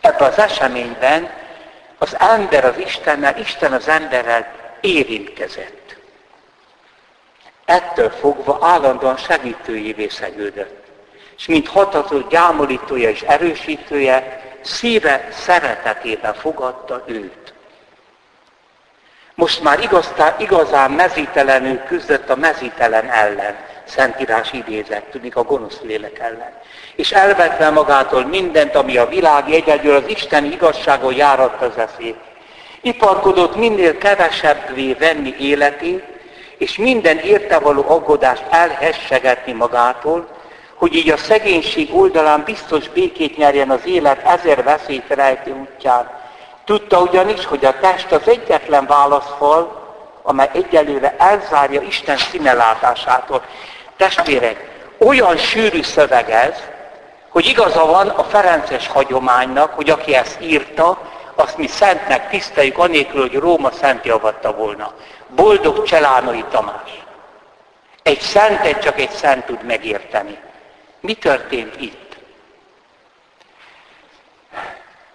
Ebben 0.00 0.28
az 0.28 0.38
eseményben 0.38 1.30
az 1.98 2.16
ember 2.18 2.64
az 2.64 2.78
Istennel, 2.78 3.38
Isten 3.38 3.72
az 3.72 3.88
emberrel 3.88 4.52
érintkezett. 4.80 5.96
Ettől 7.64 8.10
fogva 8.10 8.58
állandóan 8.60 9.16
segítőjévé 9.16 10.08
szegődött. 10.08 10.86
És 11.36 11.46
mint 11.46 11.68
hatató 11.68 12.18
gyámolítója 12.18 13.10
és 13.10 13.22
erősítője, 13.22 14.42
szíve 14.60 15.28
szeretetében 15.32 16.34
fogadta 16.34 17.04
őt. 17.06 17.54
Most 19.38 19.62
már 19.62 19.80
igaztán, 19.80 20.34
igazán 20.38 20.90
mezítelenül 20.90 21.78
küzdött 21.78 22.30
a 22.30 22.36
mezítelen 22.36 23.10
ellen. 23.10 23.56
Szentírás 23.84 24.52
idézett, 24.52 25.10
tudnik 25.10 25.36
a 25.36 25.42
gonosz 25.42 25.80
lélek 25.82 26.18
ellen. 26.18 26.52
És 26.96 27.12
elvetve 27.12 27.70
magától 27.70 28.24
mindent, 28.24 28.74
ami 28.74 28.96
a 28.96 29.06
világ 29.06 29.50
egyedül 29.50 29.94
az 29.94 30.02
Isten 30.06 30.44
igazságon 30.44 31.14
járatta 31.14 31.64
az 31.64 31.78
eszét. 31.78 32.16
Iparkodott 32.80 33.56
minél 33.56 33.98
kevesebbvé 33.98 34.92
venni 34.92 35.34
életét, 35.38 36.04
és 36.56 36.76
minden 36.76 37.18
értevaló 37.18 37.84
aggodást 37.88 38.44
elhessegetni 38.50 39.52
magától, 39.52 40.28
hogy 40.74 40.94
így 40.94 41.10
a 41.10 41.16
szegénység 41.16 41.94
oldalán 41.94 42.42
biztos 42.44 42.88
békét 42.88 43.36
nyerjen 43.36 43.70
az 43.70 43.86
élet 43.86 44.26
ezer 44.26 44.62
veszélyt 44.62 45.08
rejtő 45.08 45.52
útján. 45.52 46.17
Tudta 46.68 47.00
ugyanis, 47.00 47.44
hogy 47.44 47.64
a 47.64 47.78
test 47.78 48.12
az 48.12 48.28
egyetlen 48.28 48.86
válaszfal, 48.86 49.86
amely 50.22 50.50
egyelőre 50.52 51.14
elzárja 51.18 51.80
Isten 51.80 52.16
színelátásától. 52.16 53.42
Testvérek, 53.96 54.70
olyan 54.98 55.36
sűrű 55.36 55.82
szöveg 55.82 56.30
ez, 56.30 56.62
hogy 57.28 57.46
igaza 57.46 57.86
van 57.86 58.08
a 58.08 58.24
Ferences 58.24 58.88
hagyománynak, 58.88 59.72
hogy 59.72 59.90
aki 59.90 60.14
ezt 60.14 60.40
írta, 60.40 60.98
azt 61.34 61.56
mi 61.56 61.66
szentnek 61.66 62.30
tiszteljük, 62.30 62.78
anélkül, 62.78 63.20
hogy 63.20 63.34
Róma 63.34 63.70
szent 63.70 64.04
javatta 64.04 64.54
volna. 64.54 64.92
Boldog 65.28 65.82
Cselánoi 65.82 66.44
Tamás. 66.50 67.02
Egy 68.02 68.20
szentet 68.20 68.82
csak 68.82 69.00
egy 69.00 69.10
szent 69.10 69.44
tud 69.44 69.62
megérteni. 69.62 70.38
Mi 71.00 71.14
történt 71.14 71.80
itt? 71.80 72.07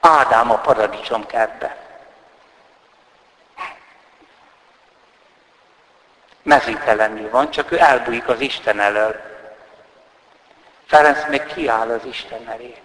Ádám 0.05 0.51
a 0.51 0.57
paradicsom 0.57 1.25
kertbe. 1.25 1.75
Mezítelenül 6.41 7.29
van, 7.29 7.51
csak 7.51 7.71
ő 7.71 7.79
elbújik 7.79 8.27
az 8.27 8.39
Isten 8.39 8.79
elől. 8.79 9.15
Ferenc 10.85 11.27
meg 11.29 11.45
kiáll 11.45 11.89
az 11.89 12.05
Isten 12.05 12.47
elé. 12.49 12.75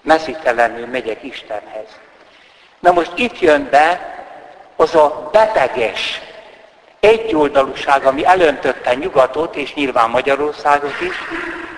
Mezítelenül 0.00 0.86
megyek 0.86 1.22
Istenhez. 1.22 1.88
Na 2.78 2.92
most 2.92 3.12
itt 3.14 3.40
jön 3.40 3.68
be 3.70 4.14
az 4.76 4.94
a 4.94 5.28
beteges 5.32 6.20
egyoldalúság, 7.00 8.04
ami 8.04 8.24
elöntötte 8.26 8.94
nyugatot, 8.94 9.56
és 9.56 9.74
nyilván 9.74 10.10
Magyarországot 10.10 11.00
is, 11.00 11.16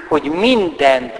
hogy 0.08 0.23
minden 0.23 1.12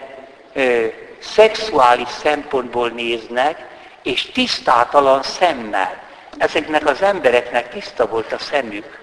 ö, 0.53 0.87
szexuális 1.19 2.09
szempontból 2.09 2.89
néznek, 2.89 3.67
és 4.03 4.31
tisztátalan 4.31 5.23
szemmel. 5.23 6.03
Ezeknek 6.39 6.87
az 6.87 7.03
embereknek 7.03 7.69
tiszta 7.69 8.07
volt 8.07 8.33
a 8.33 8.39
szemük. 8.39 8.99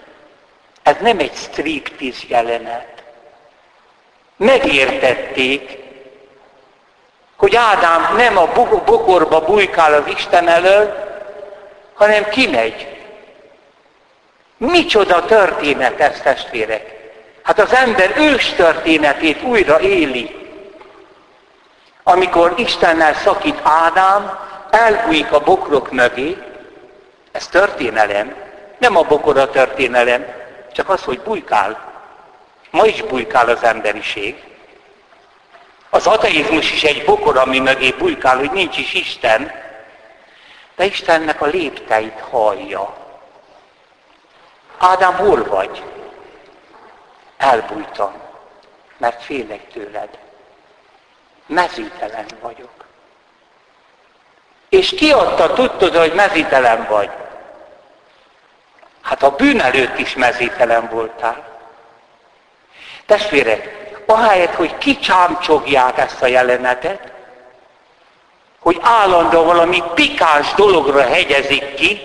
Ez 0.82 0.96
nem 1.00 1.18
egy 1.18 1.34
striptiz 1.34 2.22
jelenet. 2.28 3.02
Megértették, 4.36 5.78
hogy 7.36 7.56
Ádám 7.56 8.16
nem 8.16 8.36
a 8.36 8.46
bokorba 8.84 9.40
bujkál 9.40 9.94
az 9.94 10.06
Isten 10.06 10.48
elől, 10.48 10.94
hanem 11.94 12.28
kimegy. 12.28 12.88
Micsoda 14.56 15.24
történet 15.24 16.00
ez, 16.00 16.20
testvérek! 16.20 16.94
Hát 17.42 17.58
az 17.58 17.74
ember 17.74 18.14
ős 18.16 18.48
történetét 18.48 19.42
újra 19.42 19.80
éli. 19.80 20.43
Amikor 22.06 22.54
Istennel 22.56 23.14
szakít 23.14 23.60
Ádám, 23.62 24.38
elbújik 24.70 25.32
a 25.32 25.40
bokrok 25.40 25.90
mögé, 25.90 26.42
ez 27.32 27.46
történelem, 27.46 28.34
nem 28.78 28.96
a 28.96 29.02
bokor 29.02 29.38
a 29.38 29.50
történelem, 29.50 30.26
csak 30.72 30.88
az, 30.88 31.02
hogy 31.02 31.20
bujkál. 31.20 31.92
Ma 32.70 32.86
is 32.86 33.02
bujkál 33.02 33.48
az 33.48 33.62
emberiség. 33.62 34.42
Az 35.90 36.06
ateizmus 36.06 36.72
is 36.72 36.82
egy 36.82 37.04
bokor, 37.04 37.36
ami 37.36 37.58
mögé 37.58 37.90
bujkál, 37.90 38.36
hogy 38.36 38.50
nincs 38.50 38.78
is 38.78 38.94
Isten, 38.94 39.52
de 40.76 40.84
Istennek 40.84 41.40
a 41.40 41.46
lépteit 41.46 42.20
hallja. 42.30 42.96
Ádám, 44.78 45.14
hol 45.14 45.44
vagy? 45.44 45.82
Elbújtam, 47.36 48.12
mert 48.96 49.22
félek 49.22 49.72
tőled. 49.72 50.23
Mezítelen 51.46 52.26
vagyok. 52.40 52.70
És 54.68 54.88
ki 54.88 55.12
adta, 55.12 55.52
tudtad, 55.52 55.96
hogy 55.96 56.12
mezítelen 56.14 56.86
vagy? 56.88 57.10
Hát 59.02 59.22
a 59.22 59.30
bűn 59.30 59.60
előtt 59.60 59.98
is 59.98 60.14
mezítelen 60.14 60.88
voltál. 60.90 61.44
Testvérek, 63.06 63.84
ahelyett, 64.06 64.54
hogy 64.54 64.78
kicsámcsogják 64.78 65.98
ezt 65.98 66.22
a 66.22 66.26
jelenetet, 66.26 67.12
hogy 68.58 68.78
állandóan 68.82 69.46
valami 69.46 69.82
pikáns 69.94 70.54
dologra 70.54 71.02
hegyezik 71.02 71.74
ki, 71.74 72.00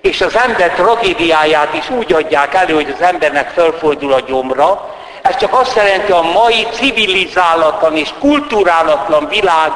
és 0.00 0.20
az 0.20 0.36
ember 0.36 0.70
tragédiáját 0.70 1.74
is 1.74 1.90
úgy 1.90 2.12
adják 2.12 2.54
elő, 2.54 2.74
hogy 2.74 2.90
az 2.90 3.00
embernek 3.00 3.50
fölfordul 3.50 4.12
a 4.12 4.20
gyomra. 4.20 4.94
Ez 5.24 5.36
csak 5.36 5.52
azt 5.52 5.76
jelenti, 5.76 6.12
a 6.12 6.22
mai 6.22 6.66
civilizálatlan 6.72 7.96
és 7.96 8.12
kulturálatlan 8.18 9.28
világ 9.28 9.72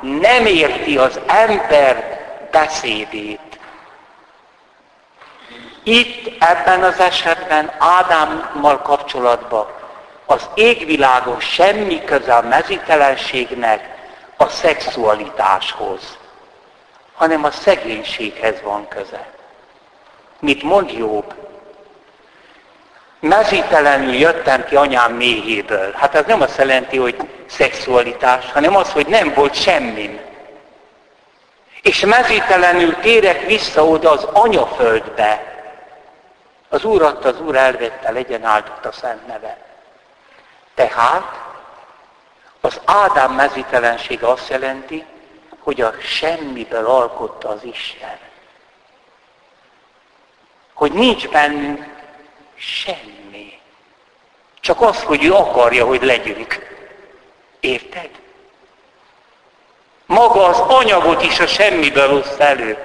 nem 0.00 0.46
érti 0.46 0.98
az 0.98 1.20
ember 1.26 2.20
beszédét. 2.50 3.58
Itt 5.82 6.42
ebben 6.42 6.82
az 6.82 6.98
esetben 6.98 7.72
Ádámmal 7.78 8.78
kapcsolatban 8.78 9.66
az 10.26 10.48
égvilágon 10.54 11.40
semmi 11.40 12.04
köze 12.04 12.34
a 12.34 12.48
mezítelenségnek 12.48 13.94
a 14.36 14.48
szexualitáshoz, 14.48 16.18
hanem 17.14 17.44
a 17.44 17.50
szegénységhez 17.50 18.62
van 18.62 18.88
köze. 18.88 19.26
Mit 20.38 20.62
mond 20.62 20.90
Jobb? 20.90 21.34
Mezítelenül 23.20 24.14
jöttem 24.14 24.64
ki 24.64 24.76
anyám 24.76 25.12
méhéből. 25.12 25.92
Hát 25.92 26.14
ez 26.14 26.24
nem 26.26 26.40
azt 26.40 26.58
jelenti, 26.58 26.96
hogy 26.96 27.16
szexualitás, 27.46 28.52
hanem 28.52 28.76
az, 28.76 28.92
hogy 28.92 29.06
nem 29.06 29.32
volt 29.34 29.54
semmim. 29.54 30.20
És 31.82 32.00
mezítelenül 32.00 32.94
térek 32.96 33.40
vissza 33.46 33.84
oda 33.86 34.10
az 34.10 34.24
anyaföldbe. 34.24 35.54
Az 36.68 36.84
Úr 36.84 37.02
adta, 37.02 37.28
az 37.28 37.40
Úr 37.40 37.56
elvette, 37.56 38.10
legyen 38.10 38.44
áldott 38.44 38.84
a 38.84 38.92
szent 38.92 39.26
neve. 39.26 39.56
Tehát 40.74 41.44
az 42.60 42.80
Ádám 42.84 43.32
mezítelensége 43.32 44.28
azt 44.28 44.48
jelenti, 44.48 45.04
hogy 45.58 45.80
a 45.80 45.94
semmiből 46.00 46.86
alkotta 46.86 47.48
az 47.48 47.64
Isten. 47.64 48.18
Hogy 50.74 50.92
nincs 50.92 51.28
bennünk 51.28 51.95
semmi. 52.56 53.58
Csak 54.60 54.80
az, 54.80 55.02
hogy 55.02 55.24
ő 55.24 55.32
akarja, 55.32 55.86
hogy 55.86 56.02
legyünk. 56.02 56.58
Érted? 57.60 58.10
Maga 60.06 60.44
az 60.44 60.58
anyagot 60.58 61.22
is 61.22 61.40
a 61.40 61.46
semmiből 61.46 62.18
oszt 62.18 62.40
elő. 62.40 62.78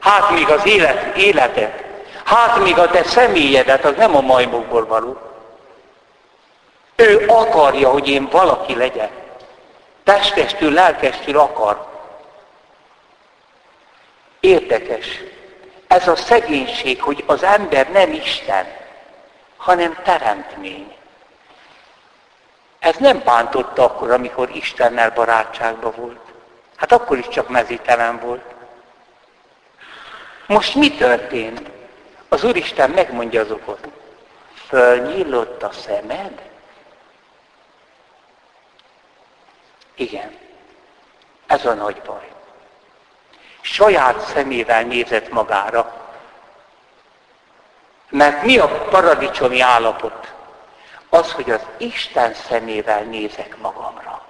Hát 0.00 0.30
még 0.30 0.48
az 0.48 0.66
élet, 0.66 1.16
életet. 1.16 1.84
Hát 2.24 2.58
még 2.58 2.78
a 2.78 2.90
te 2.90 3.02
személyedet, 3.02 3.84
az 3.84 3.94
nem 3.96 4.16
a 4.16 4.20
majmokból 4.20 4.86
való. 4.86 5.18
Ő 6.96 7.24
akarja, 7.28 7.90
hogy 7.90 8.08
én 8.08 8.28
valaki 8.30 8.74
legyek. 8.74 9.10
Testestül, 10.04 10.72
lelkestül 10.72 11.38
akar. 11.38 11.86
Érdekes. 14.40 15.06
Ez 15.86 16.08
a 16.08 16.16
szegénység, 16.16 17.02
hogy 17.02 17.24
az 17.26 17.42
ember 17.42 17.90
nem 17.90 18.12
Isten, 18.12 18.66
hanem 19.64 19.98
teremtmény. 20.02 20.96
Ez 22.78 22.96
nem 22.96 23.22
bántotta 23.24 23.84
akkor, 23.84 24.10
amikor 24.10 24.50
Istennel 24.50 25.10
barátságban 25.10 25.92
volt. 25.96 26.20
Hát 26.76 26.92
akkor 26.92 27.18
is 27.18 27.28
csak 27.28 27.48
mezítelen 27.48 28.18
volt. 28.20 28.54
Most 30.46 30.74
mi 30.74 30.94
történt? 30.94 31.70
Az 32.28 32.44
Úristen 32.44 32.90
megmondja 32.90 33.40
az 33.40 33.50
okot. 33.50 33.88
Fölnyílott 34.66 35.62
a 35.62 35.72
szemed? 35.72 36.42
Igen. 39.94 40.38
Ez 41.46 41.66
a 41.66 41.74
nagy 41.74 42.00
baj. 42.00 42.32
Saját 43.60 44.20
szemével 44.20 44.82
nézett 44.82 45.30
magára. 45.30 46.03
Mert 48.14 48.42
mi 48.42 48.58
a 48.58 48.68
paradicsomi 48.68 49.60
állapot? 49.60 50.32
Az, 51.08 51.32
hogy 51.32 51.50
az 51.50 51.60
Isten 51.76 52.34
szemével 52.34 53.02
nézek 53.02 53.56
magamra. 53.60 54.26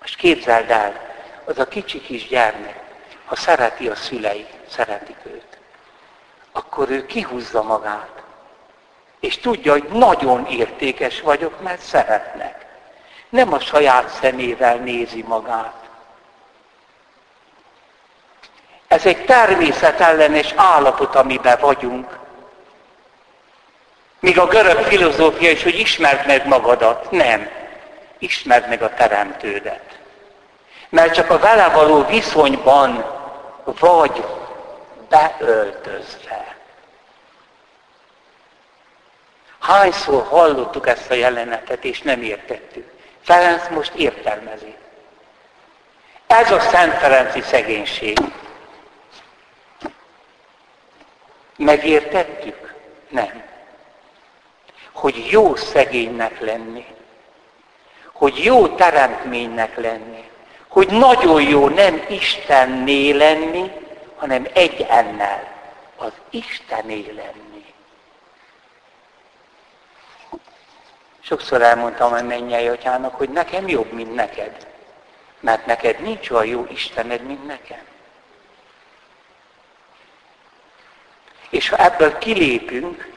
Most 0.00 0.16
képzeld 0.16 0.70
el, 0.70 1.00
az 1.44 1.58
a 1.58 1.68
kicsi 1.68 2.00
kis 2.00 2.28
gyermek, 2.28 2.80
ha 3.24 3.36
szereti 3.36 3.88
a 3.88 3.94
szülei, 3.94 4.46
szeretik 4.68 5.16
őt, 5.24 5.58
akkor 6.52 6.90
ő 6.90 7.06
kihúzza 7.06 7.62
magát, 7.62 8.22
és 9.20 9.38
tudja, 9.38 9.72
hogy 9.72 9.88
nagyon 9.92 10.46
értékes 10.46 11.20
vagyok, 11.20 11.60
mert 11.60 11.80
szeretnek 11.80 12.66
nem 13.28 13.52
a 13.52 13.60
saját 13.60 14.08
szemével 14.08 14.76
nézi 14.76 15.22
magát. 15.22 15.85
Ez 18.96 19.06
egy 19.06 19.24
természetellenes 19.24 20.52
állapot, 20.56 21.14
amiben 21.14 21.58
vagyunk. 21.60 22.18
Míg 24.20 24.38
a 24.38 24.46
görög 24.46 24.78
filozófia 24.78 25.50
is, 25.50 25.62
hogy 25.62 25.78
ismerd 25.78 26.26
meg 26.26 26.46
magadat. 26.46 27.10
Nem. 27.10 27.48
Ismerd 28.18 28.68
meg 28.68 28.82
a 28.82 28.94
teremtődet. 28.94 29.98
Mert 30.88 31.14
csak 31.14 31.30
a 31.30 31.38
vele 31.38 31.68
való 31.68 32.04
viszonyban 32.04 33.04
vagy 33.64 34.24
beöltözve. 35.08 36.56
Hányszor 39.60 40.26
hallottuk 40.26 40.88
ezt 40.88 41.10
a 41.10 41.14
jelenetet, 41.14 41.84
és 41.84 42.02
nem 42.02 42.22
értettük. 42.22 42.90
Ferenc 43.22 43.68
most 43.70 43.94
értelmezi. 43.94 44.74
Ez 46.26 46.50
a 46.50 46.60
Szent 46.60 46.94
Ferenci 46.98 47.40
szegénység. 47.40 48.18
Megértettük? 51.56 52.74
Nem. 53.08 53.42
Hogy 54.92 55.26
jó 55.30 55.56
szegénynek 55.56 56.40
lenni. 56.40 56.86
Hogy 58.12 58.44
jó 58.44 58.68
teremtménynek 58.68 59.76
lenni. 59.76 60.24
Hogy 60.68 60.88
nagyon 60.88 61.42
jó 61.42 61.68
nem 61.68 62.04
Istenné 62.08 63.10
lenni, 63.10 63.72
hanem 64.16 64.46
egy 64.52 64.86
ennel. 64.88 65.54
Az 65.96 66.12
Istené 66.30 67.04
lenni. 67.06 67.64
Sokszor 71.20 71.62
elmondtam 71.62 72.12
a 72.12 72.22
mennyei 72.22 72.68
atyának, 72.68 73.14
hogy 73.14 73.28
nekem 73.28 73.68
jobb, 73.68 73.92
mint 73.92 74.14
neked. 74.14 74.66
Mert 75.40 75.66
neked 75.66 76.00
nincs 76.00 76.30
olyan 76.30 76.46
jó 76.46 76.66
Istened, 76.70 77.22
mint 77.22 77.46
nekem. 77.46 77.82
És 81.50 81.68
ha 81.68 81.76
ebből 81.76 82.18
kilépünk, 82.18 83.08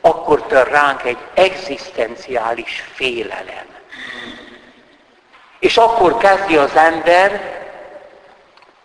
akkor 0.00 0.42
tör 0.42 0.68
ránk 0.68 1.02
egy 1.04 1.18
egzisztenciális 1.34 2.84
félelem. 2.94 3.66
És 5.58 5.76
akkor 5.76 6.16
kezdi 6.16 6.56
az 6.56 6.74
ember 6.74 7.60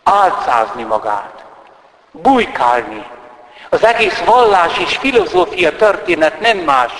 álcázni 0.03 0.83
magát, 0.83 1.43
bujkálni. 2.11 3.05
Az 3.69 3.85
egész 3.85 4.19
vallás 4.25 4.77
és 4.77 4.97
filozófia 4.97 5.75
történet 5.75 6.39
nem 6.39 6.57
más, 6.57 6.91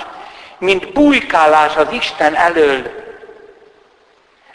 mint 0.58 0.94
bujkálás 0.94 1.76
az 1.76 1.88
Isten 1.92 2.36
elől, 2.36 3.06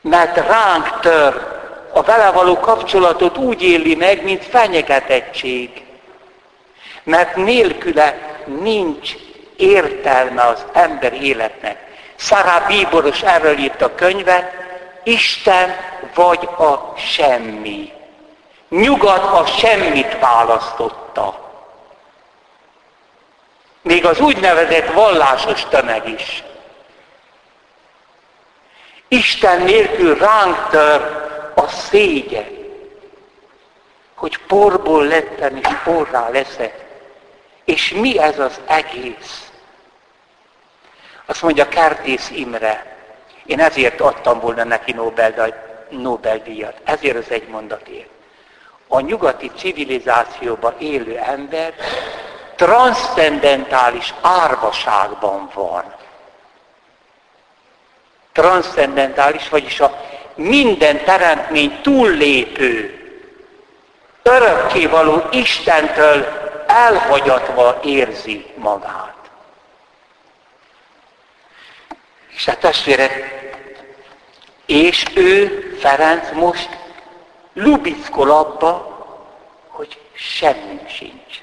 mert 0.03 0.37
ránk 0.37 1.01
tör, 1.01 1.61
a 1.93 2.03
vele 2.03 2.31
való 2.31 2.61
kapcsolatot 2.61 3.37
úgy 3.37 3.63
éli 3.63 3.95
meg, 3.95 4.23
mint 4.23 4.45
fenyegetettség. 4.45 5.82
Mert 7.03 7.37
nélküle 7.37 8.39
nincs 8.47 9.15
értelme 9.57 10.43
az 10.43 10.65
ember 10.73 11.13
életnek. 11.13 11.77
Szará 12.15 12.59
Bíboros 12.59 13.23
erről 13.23 13.59
írt 13.59 13.83
a 13.83 13.95
könyvet, 13.95 14.53
Isten 15.05 15.77
vagy 16.15 16.49
a 16.59 16.93
semmi. 16.97 17.93
Nyugat 18.69 19.25
a 19.25 19.47
semmit 19.47 20.19
választotta. 20.19 21.51
Még 23.83 24.07
az 24.07 24.21
úgynevezett 24.21 24.93
vallásos 24.93 25.65
tömeg 25.69 26.09
is. 26.09 26.43
Isten 29.09 29.63
nélkül 29.63 30.19
ránk 30.19 30.69
tör 30.71 31.01
a 31.55 31.69
szégyen, 31.69 32.47
hogy 34.15 34.39
porból 34.39 35.05
lettem 35.05 35.57
és 35.57 35.69
porrá 35.85 36.29
leszek. 36.29 36.82
És 37.65 37.93
mi 37.93 38.19
ez 38.19 38.39
az 38.39 38.61
egész? 38.67 39.51
Azt 41.27 41.43
mondja 41.43 41.69
Kertész 41.69 42.31
Imre, 42.31 42.97
én 43.47 43.61
ezért 43.61 44.01
adtam 44.01 44.41
volna 44.41 44.65
neki 44.65 44.95
Nobel-díjat, 45.91 46.81
ezért 46.85 47.17
az 47.17 47.31
egy 47.31 47.49
mondatért. 47.49 48.09
A 48.89 49.01
nyugati 49.01 49.51
civilizációban 49.57 50.75
élő 50.79 51.19
ember 51.19 51.75
transzcendentális 52.57 54.15
árvaságban 54.21 55.51
van. 55.55 55.95
Transzcendentális, 58.33 59.49
vagyis 59.49 59.81
a 59.81 60.01
minden 60.35 61.05
teremtmény 61.05 61.81
túllépő, 61.83 62.97
örökkévaló 64.23 65.23
Istentől 65.31 66.42
elhagyatva 66.67 67.81
érzi 67.85 68.53
magát. 68.57 69.17
És 72.29 72.49
a 72.49 72.57
testvérek, 72.57 73.41
és 74.67 75.05
ő, 75.15 75.61
Ferenc 75.81 76.31
most 76.33 76.69
lubickol 77.53 78.31
abba, 78.31 78.91
hogy 79.69 80.01
semmi 80.13 80.81
sincs. 80.89 81.43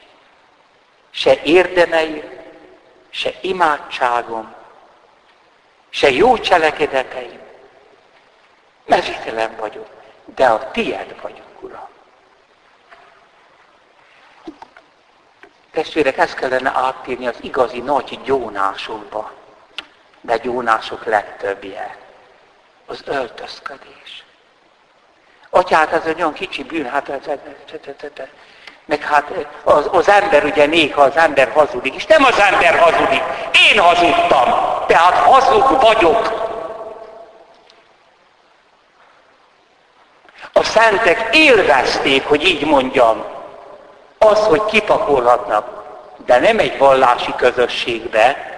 Se 1.09 1.41
érdemeim, 1.43 2.39
se 3.09 3.33
imádságom, 3.41 4.53
se 5.89 6.11
jó 6.11 6.37
cselekedeteim. 6.37 7.39
Mezítelen 8.85 9.55
vagyok, 9.55 9.87
de 10.25 10.47
a 10.47 10.71
tiéd 10.71 11.21
vagyok, 11.21 11.61
Uram. 11.61 11.87
Testvérek, 15.71 16.17
ezt 16.17 16.33
kellene 16.33 16.71
átírni 16.75 17.27
az 17.27 17.35
igazi 17.41 17.79
nagy 17.79 18.19
gyónásokba, 18.23 19.31
de 20.21 20.37
gyónások 20.37 21.05
legtöbbje, 21.05 21.97
az 22.85 23.01
öltözködés. 23.05 24.23
Atyát, 25.49 25.91
ez 25.91 26.05
egy 26.05 26.17
olyan 26.17 26.33
kicsi 26.33 26.63
bűn, 26.63 26.89
hát 26.89 27.09
ez, 27.09 27.27
ez, 27.27 27.37
ez, 27.71 27.79
ez, 27.85 28.11
ez, 28.15 28.27
meg 28.85 29.01
hát 29.01 29.31
az, 29.63 29.89
az 29.91 30.09
ember 30.09 30.43
ugye 30.43 30.65
néha 30.65 31.01
az 31.01 31.15
ember 31.15 31.51
hazudik, 31.51 31.95
és 31.95 32.05
nem 32.05 32.23
az 32.23 32.39
ember 32.39 32.79
hazudik, 32.79 33.21
én 33.71 33.79
hazudtam, 33.79 34.49
tehát 34.87 35.13
hazug 35.13 35.81
vagyok. 35.81 36.47
A 40.53 40.63
szentek 40.63 41.35
élvezték, 41.35 42.27
hogy 42.27 42.43
így 42.43 42.65
mondjam, 42.65 43.25
az, 44.19 44.39
hogy 44.39 44.65
kipakolhatnak, 44.65 45.83
de 46.25 46.39
nem 46.39 46.59
egy 46.59 46.77
vallási 46.77 47.33
közösségbe, 47.37 48.57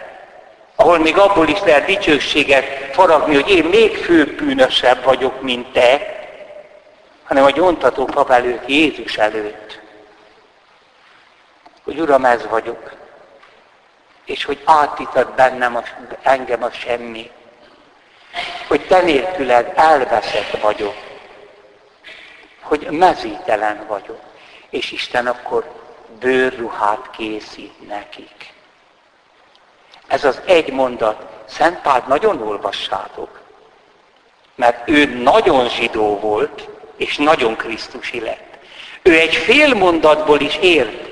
ahol 0.75 0.97
még 0.97 1.17
abból 1.17 1.47
is 1.47 1.59
lehet 1.59 1.85
dicsőséget 1.85 2.65
faragni, 2.91 3.33
hogy 3.33 3.49
én 3.49 3.63
még 3.63 3.97
főbb 3.97 4.31
bűnösebb 4.31 5.03
vagyok, 5.03 5.41
mint 5.41 5.71
te, 5.71 6.19
hanem 7.23 7.43
a 7.43 7.49
gyontató 7.49 8.05
pap 8.05 8.29
előtt, 8.29 8.67
Jézus 8.67 9.17
előtt. 9.17 9.79
Hogy 11.83 11.99
Uram, 11.99 12.25
ez 12.25 12.47
vagyok. 12.49 12.91
És 14.25 14.45
hogy 14.45 14.61
átítat 14.65 15.35
bennem 15.35 15.75
a, 15.75 15.83
engem 16.21 16.63
a 16.63 16.71
semmi. 16.71 17.31
Hogy 18.67 18.87
te 18.87 19.01
nélküled 19.01 19.71
elveszett 19.75 20.59
vagyok. 20.61 20.95
Hogy 22.61 22.87
mezítelen 22.89 23.85
vagyok. 23.87 24.30
És 24.71 24.91
Isten 24.91 25.27
akkor 25.27 25.71
bőrruhát 26.19 27.09
készít 27.11 27.87
nekik. 27.87 28.53
Ez 30.07 30.23
az 30.23 30.41
egy 30.45 30.71
mondat. 30.71 31.25
Szent 31.45 31.81
Pál 31.81 32.03
nagyon 32.07 32.41
olvassátok. 32.41 33.39
Mert 34.55 34.89
ő 34.89 35.05
nagyon 35.05 35.69
zsidó 35.69 36.19
volt, 36.19 36.69
és 36.95 37.17
nagyon 37.17 37.55
Krisztusi 37.55 38.19
lett. 38.19 38.57
Ő 39.01 39.19
egy 39.19 39.35
fél 39.35 39.73
mondatból 39.73 40.39
is 40.39 40.57
ért, 40.57 41.09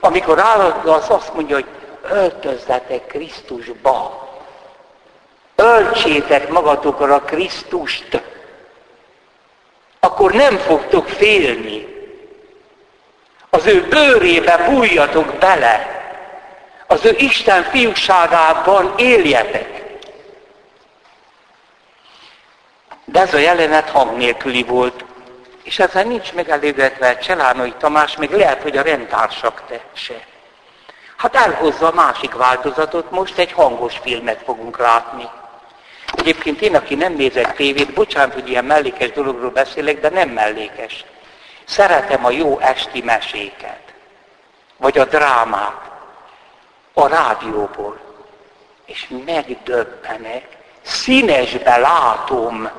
amikor 0.00 0.38
az 0.84 1.10
azt 1.10 1.34
mondja, 1.34 1.54
hogy 1.54 1.68
öltözzetek 2.02 3.06
Krisztusba. 3.06 4.28
Öltsétek 5.54 6.48
magatokra 6.48 7.20
Krisztust. 7.20 8.22
Akkor 10.00 10.32
nem 10.32 10.56
fogtok 10.56 11.08
félni. 11.08 11.89
Az 13.50 13.66
ő 13.66 13.88
bőrébe 13.88 14.56
bújjatok 14.56 15.34
bele. 15.34 15.98
Az 16.86 17.04
ő 17.04 17.14
Isten 17.18 17.62
fiúságában 17.62 18.94
éljetek. 18.96 19.82
De 23.04 23.20
ez 23.20 23.34
a 23.34 23.38
jelenet 23.38 23.90
hang 23.90 24.16
nélküli 24.16 24.62
volt. 24.62 25.04
És 25.62 25.78
ezzel 25.78 26.04
nincs 26.04 26.32
megelégedve 26.32 27.18
Cselánoi 27.18 27.74
Tamás, 27.78 28.16
még 28.16 28.30
lehet, 28.30 28.62
hogy 28.62 28.76
a 28.76 28.82
rendtársak 28.82 29.62
te 29.68 29.80
se. 29.92 30.14
Hát 31.16 31.36
elhozza 31.36 31.86
a 31.86 31.94
másik 31.94 32.34
változatot, 32.34 33.10
most 33.10 33.38
egy 33.38 33.52
hangos 33.52 33.98
filmet 34.02 34.42
fogunk 34.44 34.78
látni. 34.78 35.28
Egyébként 36.16 36.60
én, 36.60 36.76
aki 36.76 36.94
nem 36.94 37.12
nézek 37.12 37.54
tévét, 37.54 37.92
bocsánat, 37.92 38.34
hogy 38.34 38.48
ilyen 38.48 38.64
mellékes 38.64 39.10
dologról 39.10 39.50
beszélek, 39.50 40.00
de 40.00 40.08
nem 40.08 40.28
mellékes. 40.28 41.04
Szeretem 41.70 42.24
a 42.24 42.30
jó 42.30 42.58
esti 42.58 43.02
meséket, 43.02 43.80
vagy 44.76 44.98
a 44.98 45.04
drámát, 45.04 45.90
a 46.92 47.08
rádióból. 47.08 47.98
És 48.84 49.08
megdöbbenek, 49.24 50.56
színesbe 50.82 51.76
látom, 51.76 52.70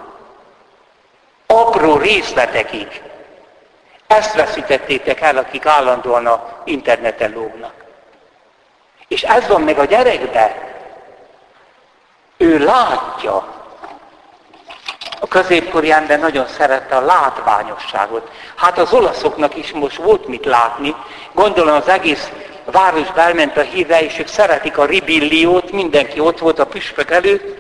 apró 1.45 1.97
részletekig. 1.97 3.01
Ezt 4.07 4.35
veszítettétek 4.35 5.21
el, 5.21 5.37
akik 5.37 5.65
állandóan 5.65 6.25
a 6.25 6.61
interneten 6.65 7.31
lógnak. 7.31 7.73
És 9.07 9.23
ez 9.23 9.47
van 9.47 9.61
meg 9.61 9.79
a 9.79 9.85
gyerekbe. 9.85 10.73
Ő 12.37 12.63
látja. 12.63 13.60
A 15.23 15.27
középkori 15.27 15.91
ember 15.91 16.19
nagyon 16.19 16.47
szerette 16.47 16.95
a 16.95 17.01
látványosságot. 17.01 18.31
Hát 18.55 18.77
az 18.77 18.93
olaszoknak 18.93 19.55
is 19.55 19.71
most 19.71 19.97
volt 19.97 20.27
mit 20.27 20.45
látni. 20.45 20.95
Gondolom 21.33 21.75
az 21.75 21.87
egész 21.87 22.31
városba 22.65 23.21
elment 23.21 23.57
a 23.57 23.61
híre, 23.61 24.01
és 24.01 24.19
ők 24.19 24.27
szeretik 24.27 24.77
a 24.77 24.85
ribilliót, 24.85 25.71
mindenki 25.71 26.19
ott 26.19 26.39
volt 26.39 26.59
a 26.59 26.65
püspök 26.65 27.11
előtt, 27.11 27.59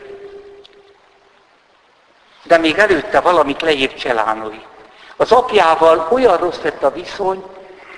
de 2.43 2.57
még 2.57 2.77
előtte 2.77 3.19
valamit 3.19 3.61
leírt 3.61 3.97
Cselánói. 3.97 4.61
Az 5.15 5.31
apjával 5.31 6.07
olyan 6.11 6.37
rossz 6.37 6.61
lett 6.63 6.83
a 6.83 6.91
viszony, 6.91 7.43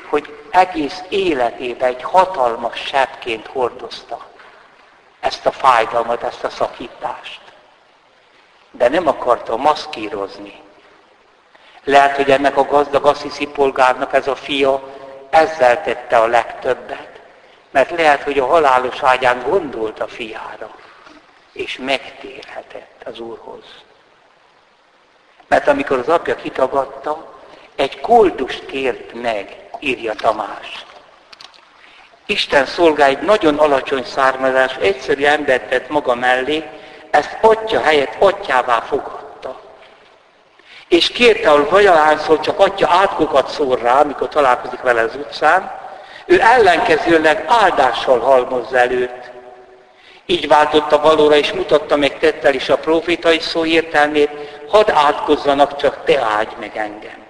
hogy 0.10 0.38
egész 0.50 1.02
életében 1.10 1.90
egy 1.90 2.04
hatalmas 2.04 2.80
sebként 2.80 3.48
hordozta 3.48 4.20
ezt 5.20 5.46
a 5.46 5.52
fájdalmat, 5.52 6.24
ezt 6.24 6.44
a 6.44 6.50
szakítást. 6.50 7.43
De 8.76 8.90
nem 8.90 9.08
akarta 9.08 9.58
maszkírozni. 9.58 10.62
Lehet, 11.84 12.16
hogy 12.16 12.32
ennek 12.32 12.58
a 12.58 12.66
gazdag 12.66 13.06
assziszi 13.06 13.48
polgárnak 13.48 14.14
ez 14.14 14.28
a 14.28 14.36
fia 14.36 14.84
ezzel 15.30 15.84
tette 15.84 16.18
a 16.18 16.28
legtöbbet. 16.28 17.22
Mert 17.72 17.90
lehet, 17.90 18.24
hogy 18.24 18.40
a 18.40 18.46
halálos 18.46 19.04
ágyán 19.04 19.44
gondolt 19.50 20.00
a 20.00 20.08
fiára, 20.08 20.76
és 21.52 21.78
megtérhetett 21.78 23.02
az 23.06 23.20
Úrhoz. 23.20 23.64
Mert 25.48 25.68
amikor 25.68 25.98
az 25.98 26.10
apja 26.10 26.36
kitagadta, 26.36 27.34
egy 27.76 28.00
koldust 28.00 28.66
kért 28.66 29.14
meg, 29.14 29.70
írja 29.80 30.14
Tamás. 30.14 30.86
Isten 32.26 32.66
szolgáit 32.66 33.22
nagyon 33.22 33.60
alacsony 33.60 34.04
származás, 34.04 34.76
egyszerű 34.76 35.24
embert 35.24 35.70
tett 35.70 35.90
maga 35.90 36.16
mellé, 36.16 36.64
ezt 37.14 37.38
atya 37.42 37.82
helyett 37.82 38.16
atyává 38.20 38.80
fogadta. 38.80 39.62
És 40.88 41.08
kérte, 41.08 41.50
ahol 41.50 41.70
vajalánszól 41.70 42.40
csak 42.40 42.60
atya 42.60 42.88
átkokat 42.90 43.50
szór 43.50 43.80
rá, 43.82 44.00
amikor 44.00 44.28
találkozik 44.28 44.82
vele 44.82 45.02
az 45.02 45.16
utcán, 45.16 45.72
ő 46.26 46.42
ellenkezőleg 46.42 47.46
áldással 47.48 48.20
halmozza 48.20 48.78
előtt. 48.78 49.32
Így 50.26 50.48
váltotta 50.48 51.02
valóra, 51.02 51.36
és 51.36 51.52
mutatta 51.52 51.96
meg 51.96 52.18
tettel 52.18 52.54
is 52.54 52.70
a 52.70 52.78
profétai 52.78 53.40
szó 53.40 53.66
értelmét, 53.66 54.30
hadd 54.70 54.92
átkozzanak, 54.92 55.76
csak 55.76 56.04
te 56.06 56.20
áldj 56.20 56.56
meg 56.60 56.78
engem. 56.78 57.24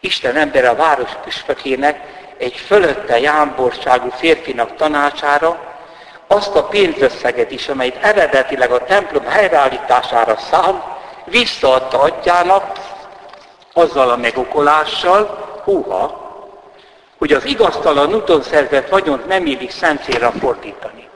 Isten 0.00 0.36
ember 0.36 0.64
a 0.64 0.74
város 0.74 1.10
püspökének 1.24 2.00
egy 2.38 2.56
fölötte 2.56 3.20
jámborságú 3.20 4.10
férfinak 4.10 4.76
tanácsára 4.76 5.67
azt 6.28 6.54
a 6.54 6.64
pénzösszeget 6.64 7.50
is, 7.50 7.68
amelyet 7.68 8.02
eredetileg 8.02 8.70
a 8.70 8.84
templom 8.84 9.24
helyreállítására 9.24 10.36
szánt, 10.36 10.82
visszaadta 11.24 12.00
atyának, 12.00 12.78
azzal 13.72 14.10
a 14.10 14.16
megokolással, 14.16 15.46
húha, 15.64 16.26
hogy 17.18 17.32
az 17.32 17.44
igaztalan 17.44 18.14
úton 18.14 18.42
szerzett 18.42 18.88
vagyont 18.88 19.26
nem 19.26 19.46
illik 19.46 19.70
szent 19.70 20.02
célra 20.02 20.30
fordítani. 20.30 21.08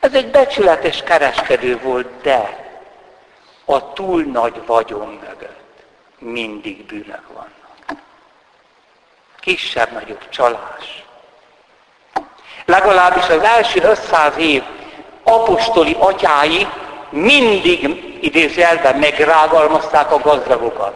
Ez 0.00 0.14
egy 0.14 0.30
becsületes 0.30 1.02
kereskedő 1.02 1.80
volt, 1.82 2.08
de 2.22 2.68
a 3.64 3.92
túl 3.92 4.22
nagy 4.22 4.66
vagyon 4.66 5.08
mögött 5.28 5.58
mindig 6.18 6.86
bűnök 6.86 7.26
vannak. 7.32 8.02
Kisebb-nagyobb 9.40 10.28
csalás. 10.28 11.04
Legalábbis 12.70 13.28
az 13.28 13.42
első 13.42 13.80
500 13.82 14.36
év 14.36 14.62
apostoli 15.22 15.96
atyái 15.98 16.66
mindig 17.08 18.04
idézőjelben 18.20 18.96
megrágalmazták 18.96 20.12
a 20.12 20.18
gazdagokat. 20.18 20.92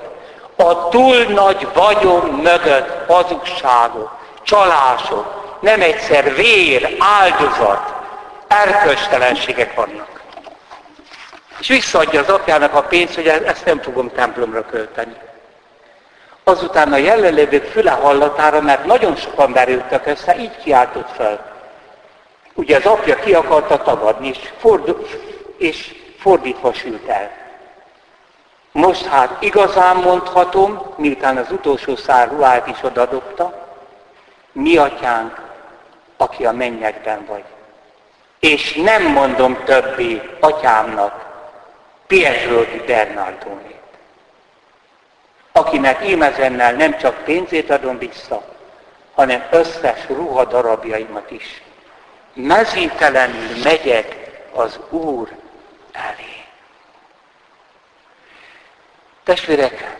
A 0.57 0.89
túl 0.89 1.17
nagy 1.17 1.69
vagyon 1.75 2.41
mögött 2.43 3.07
hazugságok, 3.07 4.19
csalások, 4.43 5.59
nem 5.61 5.81
egyszer 5.81 6.35
vér, 6.35 6.97
áldozat, 6.99 7.95
erkölcstelenségek 8.49 9.75
vannak. 9.75 10.23
És 11.59 11.69
visszaadja 11.69 12.21
az 12.21 12.29
apjának 12.29 12.75
a 12.75 12.83
pénzt, 12.83 13.15
hogy 13.15 13.27
ezt 13.27 13.65
nem 13.65 13.81
fogom 13.81 14.13
templomra 14.13 14.65
költeni. 14.65 15.17
Azután 16.45 16.93
a 16.93 16.97
jelenlévők 16.97 17.65
füle 17.65 17.91
hallatára, 17.91 18.61
mert 18.61 18.85
nagyon 18.85 19.17
sokan 19.17 19.53
berültek 19.53 20.07
össze, 20.07 20.37
így 20.39 20.57
kiáltott 20.63 21.09
fel. 21.17 21.54
Ugye 22.55 22.77
az 22.77 22.87
apja 22.87 23.17
ki 23.17 23.35
akarta 23.35 23.83
tagadni, 23.83 24.29
és, 24.29 24.53
fordul, 24.59 25.07
és 25.59 25.95
fordítva 26.19 26.73
sült 26.73 27.09
el. 27.09 27.31
Most 28.73 29.07
hát 29.07 29.43
igazán 29.43 29.97
mondhatom, 29.97 30.95
miután 30.97 31.37
az 31.37 31.51
utolsó 31.51 31.97
szár 31.97 32.29
ruhát 32.29 32.67
is 32.67 32.83
odadobta, 32.83 33.69
mi 34.53 34.77
atyánk, 34.77 35.40
aki 36.17 36.47
a 36.47 36.53
mennyekben 36.53 37.25
vagy. 37.27 37.45
És 38.38 38.75
nem 38.75 39.03
mondom 39.03 39.64
többé 39.64 40.23
atyámnak, 40.40 41.25
Pietro 42.07 42.62
di 42.62 42.83
Bernardónét, 42.87 43.81
akinek 45.53 46.05
émezennel 46.05 46.73
nem 46.73 46.99
csak 46.99 47.25
pénzét 47.25 47.71
adom 47.71 47.99
vissza, 47.99 48.43
hanem 49.14 49.47
összes 49.51 50.09
ruhadarabjaimat 50.09 51.31
is. 51.31 51.62
Mezítelenül 52.35 53.62
megyek 53.62 54.16
az 54.53 54.79
Úr 54.88 55.29
elé. 55.92 56.44
Testvérek, 59.25 59.97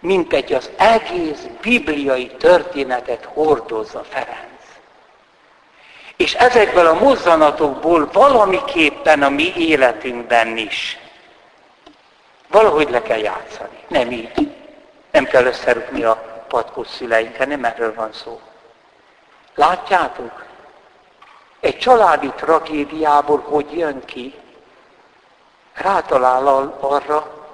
mint 0.00 0.32
egy 0.32 0.52
az 0.52 0.70
egész 0.76 1.46
bibliai 1.60 2.26
történetet 2.26 3.24
hordozza 3.24 4.04
Ferenc. 4.04 4.62
És 6.16 6.34
ezekből 6.34 6.86
a 6.86 6.94
mozzanatokból 6.94 8.08
valamiképpen 8.12 9.22
a 9.22 9.28
mi 9.28 9.52
életünkben 9.56 10.56
is 10.56 10.98
valahogy 12.48 12.90
le 12.90 13.02
kell 13.02 13.18
játszani. 13.18 13.78
Nem 13.88 14.10
így. 14.10 14.52
Nem 15.10 15.24
kell 15.24 15.44
összerúgni 15.44 16.02
a 16.02 16.44
patkos 16.48 16.88
szüleinkkel, 16.88 17.46
nem 17.46 17.64
erről 17.64 17.94
van 17.94 18.12
szó. 18.12 18.40
Látjátok? 19.54 20.44
Egy 21.62 21.78
családi 21.78 22.32
tragédiából 22.36 23.42
hogy 23.48 23.72
jön 23.72 24.04
ki, 24.04 24.34
rátalál 25.74 26.46
arra, 26.80 27.46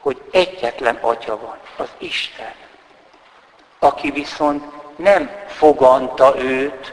hogy 0.00 0.22
egyetlen 0.30 0.98
atya 1.00 1.38
van, 1.38 1.56
az 1.76 1.88
Isten, 1.98 2.52
aki 3.78 4.10
viszont 4.10 4.64
nem 4.96 5.30
foganta 5.46 6.34
őt, 6.38 6.92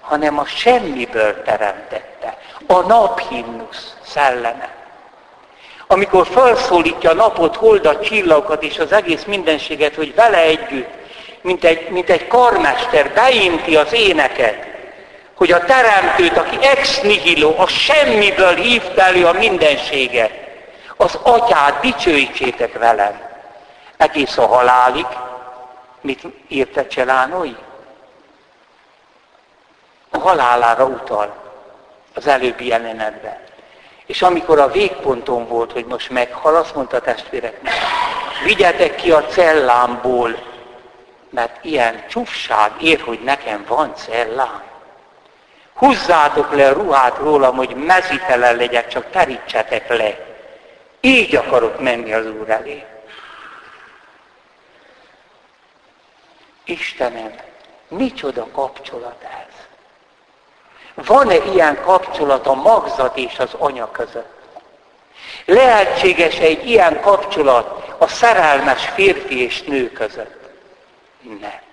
hanem 0.00 0.38
a 0.38 0.44
semmiből 0.44 1.42
teremtette. 1.42 2.38
A 2.66 2.80
naphimnusz 2.80 3.96
szelleme. 4.02 4.74
Amikor 5.86 6.26
felszólítja 6.26 7.10
a 7.10 7.14
napot, 7.14 7.56
holdat, 7.56 8.04
csillagokat 8.04 8.62
és 8.62 8.78
az 8.78 8.92
egész 8.92 9.24
mindenséget, 9.24 9.94
hogy 9.94 10.14
vele 10.14 10.38
együtt, 10.38 10.90
mint 11.40 11.64
egy, 11.64 11.90
mint 11.90 12.10
egy 12.10 12.26
karmester 12.26 13.12
beinti 13.12 13.76
az 13.76 13.92
éneket, 13.92 14.75
hogy 15.36 15.52
a 15.52 15.64
teremtőt, 15.64 16.36
aki 16.36 16.58
ex 16.66 17.00
nihilo, 17.00 17.54
a 17.56 17.66
semmiből 17.66 18.54
hívta 18.54 19.02
elő 19.02 19.26
a 19.26 19.32
mindenséget, 19.32 20.32
az 20.96 21.18
atyát 21.22 21.80
dicsőítsétek 21.80 22.78
velem. 22.78 23.20
Egész 23.96 24.38
a 24.38 24.46
halálig, 24.46 25.06
mit 26.00 26.22
írta 26.48 26.86
Cselánói? 26.86 27.56
A 30.10 30.18
halálára 30.18 30.84
utal 30.84 31.34
az 32.14 32.26
előbbi 32.26 32.66
jelenetben. 32.66 33.38
És 34.06 34.22
amikor 34.22 34.58
a 34.58 34.70
végponton 34.70 35.48
volt, 35.48 35.72
hogy 35.72 35.84
most 35.84 36.10
meghal, 36.10 36.56
azt 36.56 36.74
mondta 36.74 36.96
a 36.96 37.00
testvéreknek, 37.00 37.74
vigyetek 38.44 38.94
ki 38.94 39.12
a 39.12 39.24
cellámból, 39.26 40.38
mert 41.30 41.64
ilyen 41.64 42.04
csúfság 42.08 42.72
ér, 42.80 43.00
hogy 43.00 43.20
nekem 43.24 43.64
van 43.68 43.94
cellám. 43.94 44.62
Húzzátok 45.76 46.54
le 46.54 46.72
ruhát 46.72 47.16
rólam, 47.16 47.56
hogy 47.56 47.74
mezitelen 47.74 48.56
legyek, 48.56 48.88
csak 48.88 49.10
terítsetek 49.10 49.88
le. 49.88 50.18
Így 51.00 51.36
akarok 51.36 51.80
menni 51.80 52.12
az 52.12 52.26
Úr 52.26 52.50
elé. 52.50 52.84
Istenem, 56.64 57.34
micsoda 57.88 58.46
kapcsolat 58.52 59.22
ez? 59.22 59.54
Van-e 61.06 61.36
ilyen 61.36 61.80
kapcsolat 61.80 62.46
a 62.46 62.54
magzat 62.54 63.16
és 63.16 63.38
az 63.38 63.54
anya 63.58 63.90
között? 63.90 64.34
Lehetséges 65.44 66.38
egy 66.38 66.68
ilyen 66.68 67.00
kapcsolat 67.00 67.94
a 67.98 68.06
szerelmes 68.06 68.88
férfi 68.88 69.42
és 69.42 69.62
nő 69.62 69.92
között? 69.92 70.48
Nem. 71.40 71.65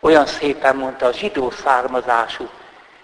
Olyan 0.00 0.26
szépen 0.26 0.76
mondta 0.76 1.06
a 1.06 1.12
zsidó 1.12 1.50
származású 1.50 2.48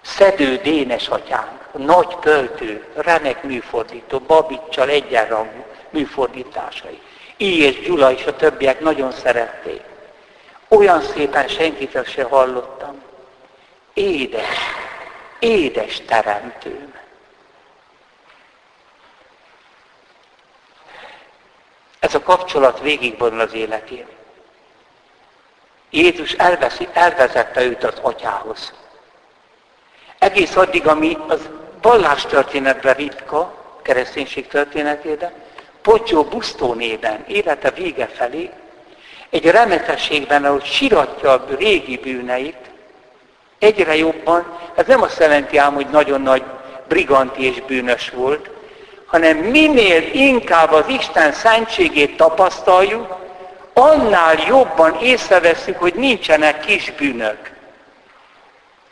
Szedő 0.02 0.56
Dénes 0.56 1.08
atyánk, 1.08 1.72
nagy 1.72 2.18
költő, 2.20 2.84
remek 2.94 3.42
műfordító, 3.42 4.18
Babicsal 4.18 4.88
egyenrangú 4.88 5.64
műfordításai. 5.90 7.00
Így 7.36 7.58
és 7.58 7.80
Gyula 7.80 8.12
és 8.12 8.24
a 8.26 8.36
többiek 8.36 8.80
nagyon 8.80 9.12
szerették. 9.12 9.82
Olyan 10.68 11.02
szépen 11.02 11.48
senkitől 11.48 12.04
se 12.04 12.22
hallottam. 12.22 13.02
Édes, 13.94 14.58
édes 15.38 16.00
teremtőm. 16.00 16.94
Ez 21.98 22.14
a 22.14 22.20
kapcsolat 22.20 22.80
végigvonul 22.80 23.40
az 23.40 23.52
életén. 23.52 24.06
Jézus 25.94 26.32
elveszi, 26.32 26.88
elvezette 26.92 27.62
őt 27.62 27.84
az 27.84 27.94
atyához. 28.02 28.72
Egész 30.18 30.56
addig, 30.56 30.86
ami 30.86 31.16
az 31.28 31.48
vallás 31.82 32.26
történetben 32.26 32.94
ritka, 32.94 33.54
kereszténység 33.82 34.46
történetében, 34.46 35.32
Pocsó 35.82 36.24
Busztó 36.24 36.72
néven, 36.72 37.24
élete 37.28 37.70
vége 37.70 38.06
felé, 38.06 38.50
egy 39.30 39.50
remetességben, 39.50 40.44
ahogy 40.44 40.64
siratja 40.64 41.30
a 41.30 41.44
régi 41.58 41.96
bűneit, 41.96 42.70
egyre 43.58 43.96
jobban, 43.96 44.58
ez 44.74 44.86
nem 44.86 45.02
azt 45.02 45.18
jelenti 45.18 45.56
ám, 45.56 45.74
hogy 45.74 45.86
nagyon 45.90 46.20
nagy 46.20 46.42
briganti 46.88 47.44
és 47.44 47.60
bűnös 47.60 48.10
volt, 48.10 48.50
hanem 49.06 49.36
minél 49.36 50.02
inkább 50.12 50.72
az 50.72 50.88
Isten 50.88 51.32
szentségét 51.32 52.16
tapasztaljuk, 52.16 53.23
annál 53.74 54.34
jobban 54.46 54.98
észreveszünk, 55.00 55.78
hogy 55.78 55.94
nincsenek 55.94 56.60
kis 56.60 56.90
bűnök, 56.90 57.50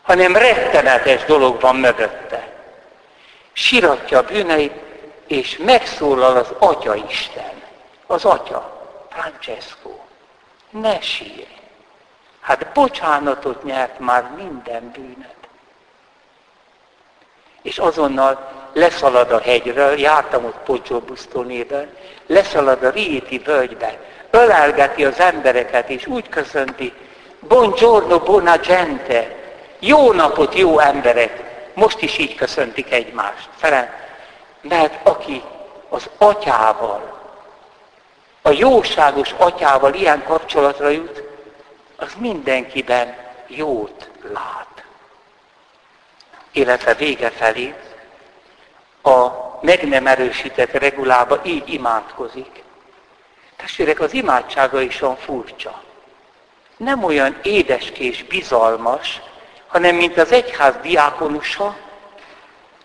hanem 0.02 0.36
rettenetes 0.36 1.24
dolog 1.24 1.60
van 1.60 1.76
mögötte. 1.76 2.52
Siratja 3.52 4.18
a 4.18 4.22
bűneit, 4.22 4.72
és 5.26 5.58
megszólal 5.64 6.36
az 6.36 6.52
Atya 6.58 6.94
Isten, 6.94 7.62
az 8.06 8.24
Atya, 8.24 8.88
Francesco, 9.10 9.90
ne 10.70 11.00
sírj. 11.00 11.46
Hát 12.40 12.66
bocsánatot 12.74 13.64
nyert 13.64 13.98
már 13.98 14.30
minden 14.36 14.90
bűnöd. 14.90 15.34
És 17.62 17.78
azonnal 17.78 18.50
leszalad 18.72 19.30
a 19.30 19.40
hegyről, 19.40 19.98
jártam 19.98 20.44
ott 20.44 20.58
Pocsóbusztónében, 20.58 21.96
leszalad 22.26 22.84
a 22.84 22.90
Rieti 22.90 23.38
völgybe, 23.38 23.98
ölelgeti 24.32 25.04
az 25.04 25.20
embereket, 25.20 25.88
és 25.88 26.06
úgy 26.06 26.28
köszönti, 26.28 26.92
buongiorno, 27.38 28.18
buona 28.18 28.56
gente, 28.56 29.36
jó 29.78 30.12
napot, 30.12 30.54
jó 30.54 30.78
emberek, 30.78 31.42
most 31.74 32.00
is 32.00 32.18
így 32.18 32.34
köszöntik 32.34 32.92
egymást. 32.92 33.48
Fele, 33.56 34.00
mert 34.60 35.08
aki 35.08 35.42
az 35.88 36.08
atyával, 36.18 37.20
a 38.42 38.50
jóságos 38.50 39.34
atyával 39.36 39.94
ilyen 39.94 40.22
kapcsolatra 40.24 40.88
jut, 40.88 41.22
az 41.96 42.12
mindenkiben 42.18 43.16
jót 43.46 44.10
lát. 44.32 44.84
Élete 46.52 46.94
vége 46.94 47.30
felé 47.30 47.74
a 49.02 49.28
meg 49.60 49.88
nem 49.88 50.06
erősített 50.06 50.70
regulába 50.70 51.40
így 51.42 51.68
imádkozik. 51.72 52.62
Testvérek, 53.62 54.00
az 54.00 54.12
imádsága 54.12 54.80
is 54.80 55.02
olyan 55.02 55.16
furcsa. 55.16 55.82
Nem 56.76 57.04
olyan 57.04 57.38
édeskés, 57.42 58.22
bizalmas, 58.24 59.20
hanem 59.66 59.96
mint 59.96 60.18
az 60.18 60.32
egyház 60.32 60.74
diákonusa, 60.82 61.76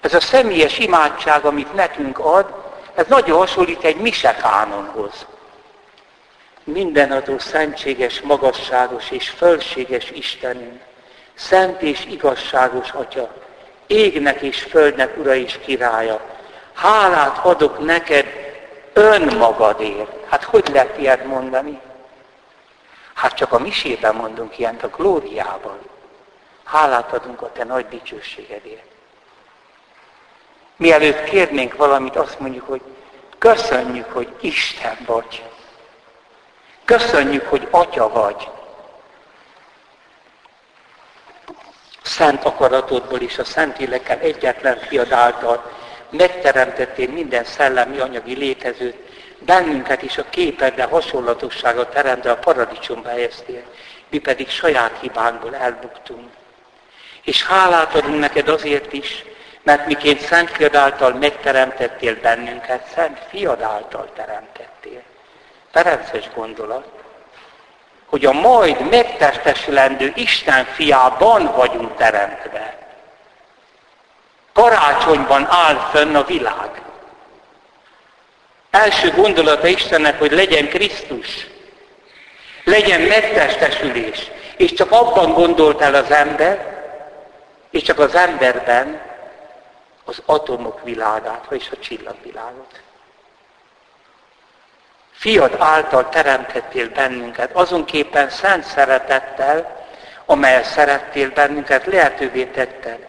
Ez 0.02 0.14
a 0.14 0.20
személyes 0.20 0.80
imádság, 0.80 1.46
amit 1.46 1.74
nekünk 1.74 2.20
ad, 2.20 2.54
ez 2.96 3.06
nagyon 3.08 3.38
hasonlít 3.38 3.84
egy 3.84 3.96
misekánonhoz. 3.96 5.26
Mindenadó, 6.64 7.40
szentséges, 7.40 8.22
magasságos 8.22 9.12
és 9.12 9.30
fölséges 9.30 10.12
Istenünk, 10.12 10.82
szent 11.34 11.82
és 11.82 12.06
igazságos 12.06 12.92
Atya, 12.92 13.34
égnek 13.88 14.42
és 14.42 14.62
földnek 14.62 15.18
Ura 15.18 15.36
és 15.36 15.60
királya, 15.66 16.22
hálát 16.74 17.46
adok 17.46 17.86
neked 17.86 18.47
önmagadért. 18.98 20.30
Hát 20.30 20.44
hogy 20.44 20.70
lehet 20.74 20.98
ilyet 20.98 21.26
mondani? 21.26 21.82
Hát 23.14 23.34
csak 23.34 23.54
a 23.54 23.60
misében 23.60 24.16
mondunk 24.16 24.60
ilyent, 24.60 24.84
a 24.84 24.88
glóriában. 24.88 25.80
Hálát 26.64 27.14
adunk 27.14 27.42
a 27.42 27.52
te 27.52 27.64
nagy 27.64 27.88
dicsőségedért. 27.88 28.86
Mielőtt 30.76 31.24
kérnénk 31.24 31.76
valamit, 31.76 32.16
azt 32.16 32.40
mondjuk, 32.40 32.68
hogy 32.68 32.82
köszönjük, 33.38 34.12
hogy 34.12 34.30
Isten 34.40 34.98
vagy. 35.06 35.44
Köszönjük, 36.86 37.48
hogy 37.48 37.68
Atya 37.72 38.10
vagy. 38.10 38.50
Szent 42.02 42.44
akaratodból 42.44 43.20
és 43.20 43.38
a 43.38 43.44
Szent 43.44 43.80
Élekkel 43.80 44.20
egyetlen 44.20 44.78
fiad 44.78 45.12
által 45.12 45.72
megteremtettél 46.10 47.10
minden 47.10 47.44
szellemi 47.44 48.00
anyagi 48.00 48.36
létezőt, 48.36 48.96
bennünket 49.40 50.02
is 50.02 50.18
a 50.18 50.30
képedre 50.30 50.84
hasonlatossága 50.84 51.90
teremtve 51.90 52.32
a 52.32 52.38
paradicsomba 52.38 53.10
helyeztél, 53.10 53.62
mi 54.10 54.18
pedig 54.18 54.50
saját 54.50 54.98
hibánkból 55.02 55.56
elbuktunk. 55.56 56.30
És 57.24 57.46
hálát 57.46 57.96
adunk 57.96 58.20
neked 58.20 58.48
azért 58.48 58.94
is, 58.94 59.26
mert 59.64 59.86
miként 59.86 60.20
Szent 60.20 60.50
Fiad 60.50 60.76
által 60.76 61.14
megteremtettél 61.14 62.16
bennünket, 62.22 62.88
Szent 62.96 63.20
Fiad 63.30 63.62
által 63.62 64.12
teremtettél. 64.16 65.02
Ferences 65.72 66.30
gondolat, 66.36 66.88
hogy 68.06 68.26
a 68.26 68.32
majd 68.32 68.90
megtestesülendő 68.90 70.12
Isten 70.16 70.66
fiában 70.66 71.52
vagyunk 71.56 71.96
teremtve. 71.96 72.87
Karácsonyban 74.58 75.48
áll 75.50 75.76
fönn 75.76 76.16
a 76.16 76.24
világ. 76.24 76.82
Első 78.70 79.12
gondolata 79.12 79.68
Istennek, 79.68 80.20
hogy 80.20 80.32
legyen 80.32 80.70
Krisztus, 80.70 81.48
legyen 82.64 83.02
megtestesülés, 83.02 84.32
és 84.58 84.74
csak 84.74 84.92
abban 84.92 85.34
gondolt 85.34 85.82
el 85.82 85.96
az 85.96 86.12
ember, 86.12 86.82
és 87.70 87.82
csak 87.82 88.00
az 88.00 88.16
emberben 88.16 89.02
az 90.06 90.22
atomok 90.26 90.84
világát, 90.84 91.46
vagyis 91.50 91.70
a 91.72 91.80
csillagvilágot. 91.80 92.82
Fiad 95.12 95.56
által 95.60 96.10
teremtettél 96.10 96.90
bennünket, 96.90 97.52
azonképpen 97.54 98.30
szent 98.30 98.64
szeretettel, 98.64 99.86
amelyel 100.26 100.64
szerettél 100.64 101.30
bennünket, 101.30 101.86
lehetővé 101.86 102.46
tetted, 102.46 103.08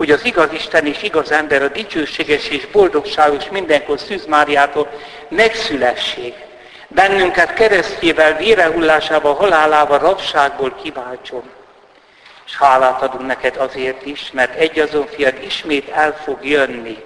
hogy 0.00 0.10
az 0.10 0.24
igaz 0.24 0.52
Isten 0.52 0.86
és 0.86 1.02
igaz 1.02 1.30
ember 1.30 1.62
a 1.62 1.68
dicsőséges 1.68 2.48
és 2.48 2.66
boldogságos 2.66 3.48
mindenkor 3.50 3.98
Szűz 3.98 4.26
Máriától 4.26 4.88
megszülessék. 5.28 6.34
Bennünket 6.88 7.54
keresztjével, 7.54 8.36
vérehullásával, 8.36 9.34
halálával, 9.34 9.98
rabságból 9.98 10.74
kiváltson. 10.82 11.42
És 12.46 12.56
hálát 12.56 13.02
adunk 13.02 13.26
neked 13.26 13.56
azért 13.56 14.06
is, 14.06 14.30
mert 14.32 14.54
egy 14.54 14.78
azon 14.78 15.06
fiad 15.06 15.34
ismét 15.44 15.88
el 15.88 16.16
fog 16.24 16.46
jönni, 16.46 17.02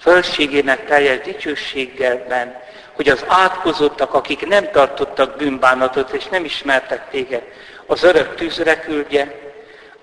fölségének 0.00 0.86
teljes 0.86 1.20
dicsőséggelben, 1.20 2.60
hogy 2.92 3.08
az 3.08 3.24
átkozottak, 3.26 4.14
akik 4.14 4.46
nem 4.46 4.70
tartottak 4.70 5.36
bűnbánatot 5.36 6.10
és 6.10 6.26
nem 6.26 6.44
ismertek 6.44 7.10
téged, 7.10 7.42
az 7.86 8.02
örök 8.02 8.34
tűzre 8.34 8.80
küldje, 8.80 9.47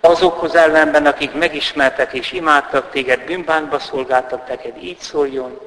azokhoz 0.05 0.55
ellenben, 0.55 1.05
akik 1.05 1.33
megismertek 1.33 2.13
és 2.13 2.31
imádtak 2.31 2.89
téged, 2.91 3.25
bűnbánba 3.25 3.79
szolgáltak 3.79 4.47
neked, 4.47 4.83
így 4.83 4.99
szóljon, 4.99 5.59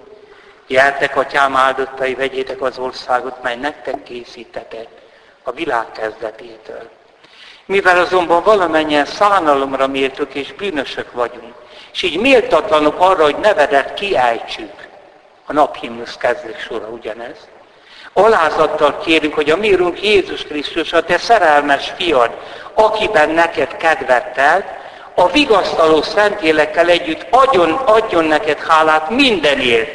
Jeltek, 0.71 1.17
atyám 1.17 1.57
áldottai, 1.57 2.15
vegyétek 2.15 2.63
az 2.63 2.79
országot, 2.79 3.43
mely 3.43 3.57
nektek 3.57 4.03
készítetett 4.03 5.01
a 5.43 5.53
világ 5.53 5.93
kezdetétől. 5.93 6.91
Mivel 7.67 7.99
azonban 7.99 8.43
valamennyien 8.43 9.05
szánalomra 9.05 9.87
méltök 9.87 10.35
és 10.35 10.53
bűnösök 10.53 11.13
vagyunk, 11.13 11.55
és 11.93 12.03
így 12.03 12.21
méltatlanok 12.21 12.95
arra, 12.99 13.23
hogy 13.23 13.37
nevedet 13.37 13.95
kiejtsük, 13.95 14.89
a 15.47 15.53
naphimnusz 15.53 16.17
kezdés 16.17 16.61
sora 16.61 16.87
ugyanez. 16.87 17.49
Alázattal 18.19 18.99
kérünk, 18.99 19.35
hogy 19.35 19.51
a 19.51 19.57
mi 19.57 19.73
Urunk 19.73 20.03
Jézus 20.03 20.43
Krisztus, 20.43 20.93
a 20.93 21.03
te 21.03 21.19
szerelmes 21.19 21.93
fiad, 21.97 22.31
akiben 22.75 23.31
neked 23.31 23.77
kedvet 23.77 24.41
a 25.15 25.31
vigasztaló 25.31 26.03
szentélekkel 26.03 26.89
együtt 26.89 27.27
adjon, 27.31 27.73
adjon 27.73 28.25
neked 28.25 28.59
hálát 28.59 29.11
mindenért, 29.11 29.91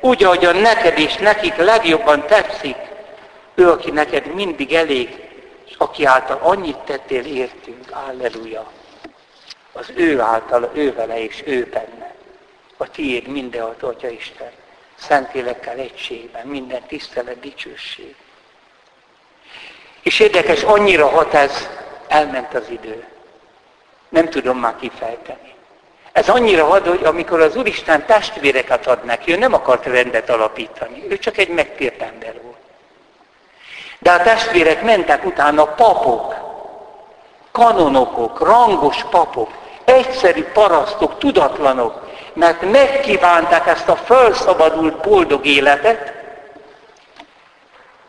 úgy, 0.00 0.24
a 0.24 0.52
neked 0.52 0.98
és 0.98 1.16
nekik 1.16 1.56
legjobban 1.56 2.26
tetszik, 2.26 2.76
ő, 3.54 3.70
aki 3.70 3.90
neked 3.90 4.34
mindig 4.34 4.74
elég, 4.74 5.08
és 5.66 5.74
aki 5.78 6.04
által 6.04 6.38
annyit 6.42 6.78
tettél 6.78 7.24
értünk, 7.24 7.84
Alleluja. 8.08 8.70
Az 9.72 9.92
ő 9.94 10.20
által, 10.20 10.70
ő 10.74 10.94
vele 10.94 11.22
és 11.22 11.42
ő 11.46 11.68
benne. 11.72 12.14
A 12.76 12.90
tiéd 12.90 13.26
mindenható, 13.26 13.88
Atya 13.88 14.08
Isten. 14.08 14.50
Szentélekkel 14.98 15.78
egységben, 15.78 16.46
minden 16.46 16.82
tisztelet, 16.86 17.40
dicsőség. 17.40 18.14
És 20.02 20.20
érdekes, 20.20 20.62
annyira 20.62 21.08
hat 21.08 21.34
ez, 21.34 21.68
elment 22.08 22.54
az 22.54 22.68
idő. 22.68 23.06
Nem 24.08 24.28
tudom 24.28 24.58
már 24.58 24.76
kifejteni. 24.76 25.54
Ez 26.12 26.28
annyira 26.28 26.64
hat, 26.64 26.86
hogy 26.86 27.04
amikor 27.04 27.40
az 27.40 27.56
Úristen 27.56 28.06
testvéreket 28.06 28.86
ad 28.86 29.04
neki, 29.04 29.32
ő 29.32 29.36
nem 29.36 29.52
akart 29.52 29.84
rendet 29.84 30.30
alapítani. 30.30 31.04
Ő 31.08 31.18
csak 31.18 31.36
egy 31.36 31.48
megtért 31.48 32.02
ember 32.02 32.34
volt. 32.42 32.56
De 33.98 34.12
a 34.12 34.22
testvérek 34.22 34.82
mentek 34.82 35.24
utána 35.24 35.64
papok, 35.64 36.34
kanonokok, 37.52 38.40
rangos 38.40 39.04
papok, 39.10 39.50
egyszerű 39.84 40.44
parasztok, 40.44 41.18
tudatlanok, 41.18 42.05
mert 42.36 42.70
megkívánták 42.70 43.66
ezt 43.66 43.88
a 43.88 43.96
felszabadult 43.96 45.00
boldog 45.00 45.46
életet, 45.46 46.12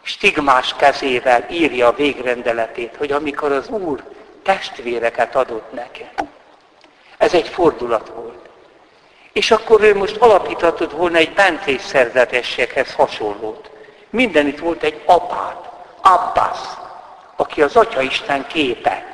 stigmás 0.01 0.75
kezével 0.77 1.45
írja 1.49 1.87
a 1.87 1.95
végrendeletét, 1.95 2.95
hogy 2.97 3.11
amikor 3.11 3.51
az 3.51 3.67
Úr 3.67 4.03
testvéreket 4.43 5.36
adott 5.36 5.73
neki. 5.73 6.05
Ez 7.17 7.34
egy 7.34 7.47
fordulat 7.47 8.11
volt. 8.15 8.49
És 9.34 9.51
akkor 9.51 9.82
ő 9.82 9.95
most 9.95 10.17
alapíthatott 10.17 10.91
volna 10.91 11.17
egy 11.17 11.34
bentés 11.34 11.82
szerzetességhez 11.82 12.93
hasonlót. 12.93 13.69
Mindenütt 14.09 14.59
volt 14.59 14.84
egy 14.84 15.01
apát, 15.05 15.69
Abbas, 16.01 16.59
aki 17.36 17.61
az 17.61 17.75
Atya 17.75 18.01
Isten 18.01 18.47
képe. 18.47 19.05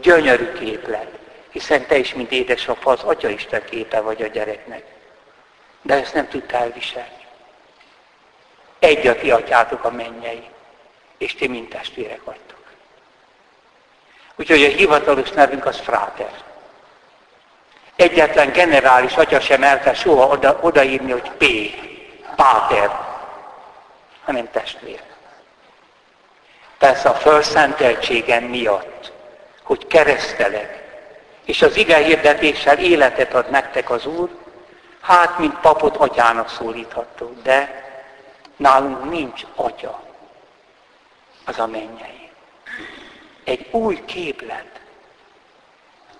Gyönyörű 0.00 0.52
képlet 0.52 1.16
hiszen 1.56 1.86
te 1.86 1.96
is, 1.96 2.14
mint 2.14 2.30
édesapa, 2.30 2.90
az 2.90 3.02
Atya 3.02 3.28
Isten 3.28 3.64
képe 3.64 4.00
vagy 4.00 4.22
a 4.22 4.26
gyereknek. 4.26 4.84
De 5.82 5.94
ezt 5.94 6.14
nem 6.14 6.28
tudtál 6.28 6.62
elviselni. 6.62 7.26
Egy 8.78 9.06
a 9.06 9.16
ti 9.16 9.30
atyátok 9.30 9.84
a 9.84 9.90
mennyei, 9.90 10.50
és 11.18 11.34
ti 11.34 11.48
mind 11.48 11.68
testvérek 11.68 12.24
vagytok. 12.24 12.58
Úgyhogy 14.36 14.64
a 14.64 14.68
hivatalos 14.68 15.30
nevünk 15.30 15.66
az 15.66 15.80
fráter. 15.80 16.30
Egyetlen 17.96 18.52
generális 18.52 19.16
atya 19.16 19.40
sem 19.40 19.62
elte 19.62 19.94
soha 19.94 20.26
oda, 20.26 20.58
odaírni, 20.60 21.12
hogy 21.12 21.30
P, 21.30 21.44
Páter, 22.36 22.90
hanem 24.24 24.50
testvér. 24.50 25.00
Persze 26.78 27.08
a 27.08 27.14
felszenteltségen 27.14 28.42
miatt, 28.42 29.12
hogy 29.62 29.86
keresztelek, 29.86 30.85
és 31.46 31.62
az 31.62 31.76
ige 31.76 31.96
hirdetéssel 31.96 32.78
életet 32.78 33.34
ad 33.34 33.50
nektek 33.50 33.90
az 33.90 34.06
Úr, 34.06 34.28
hát, 35.00 35.38
mint 35.38 35.60
papot 35.60 35.96
atyának 35.96 36.48
szólítható, 36.48 37.32
de 37.42 37.84
nálunk 38.56 39.10
nincs 39.10 39.42
atya, 39.54 40.00
az 41.44 41.58
a 41.58 41.66
mennyei. 41.66 42.30
Egy 43.44 43.66
új 43.70 44.04
képlet. 44.04 44.66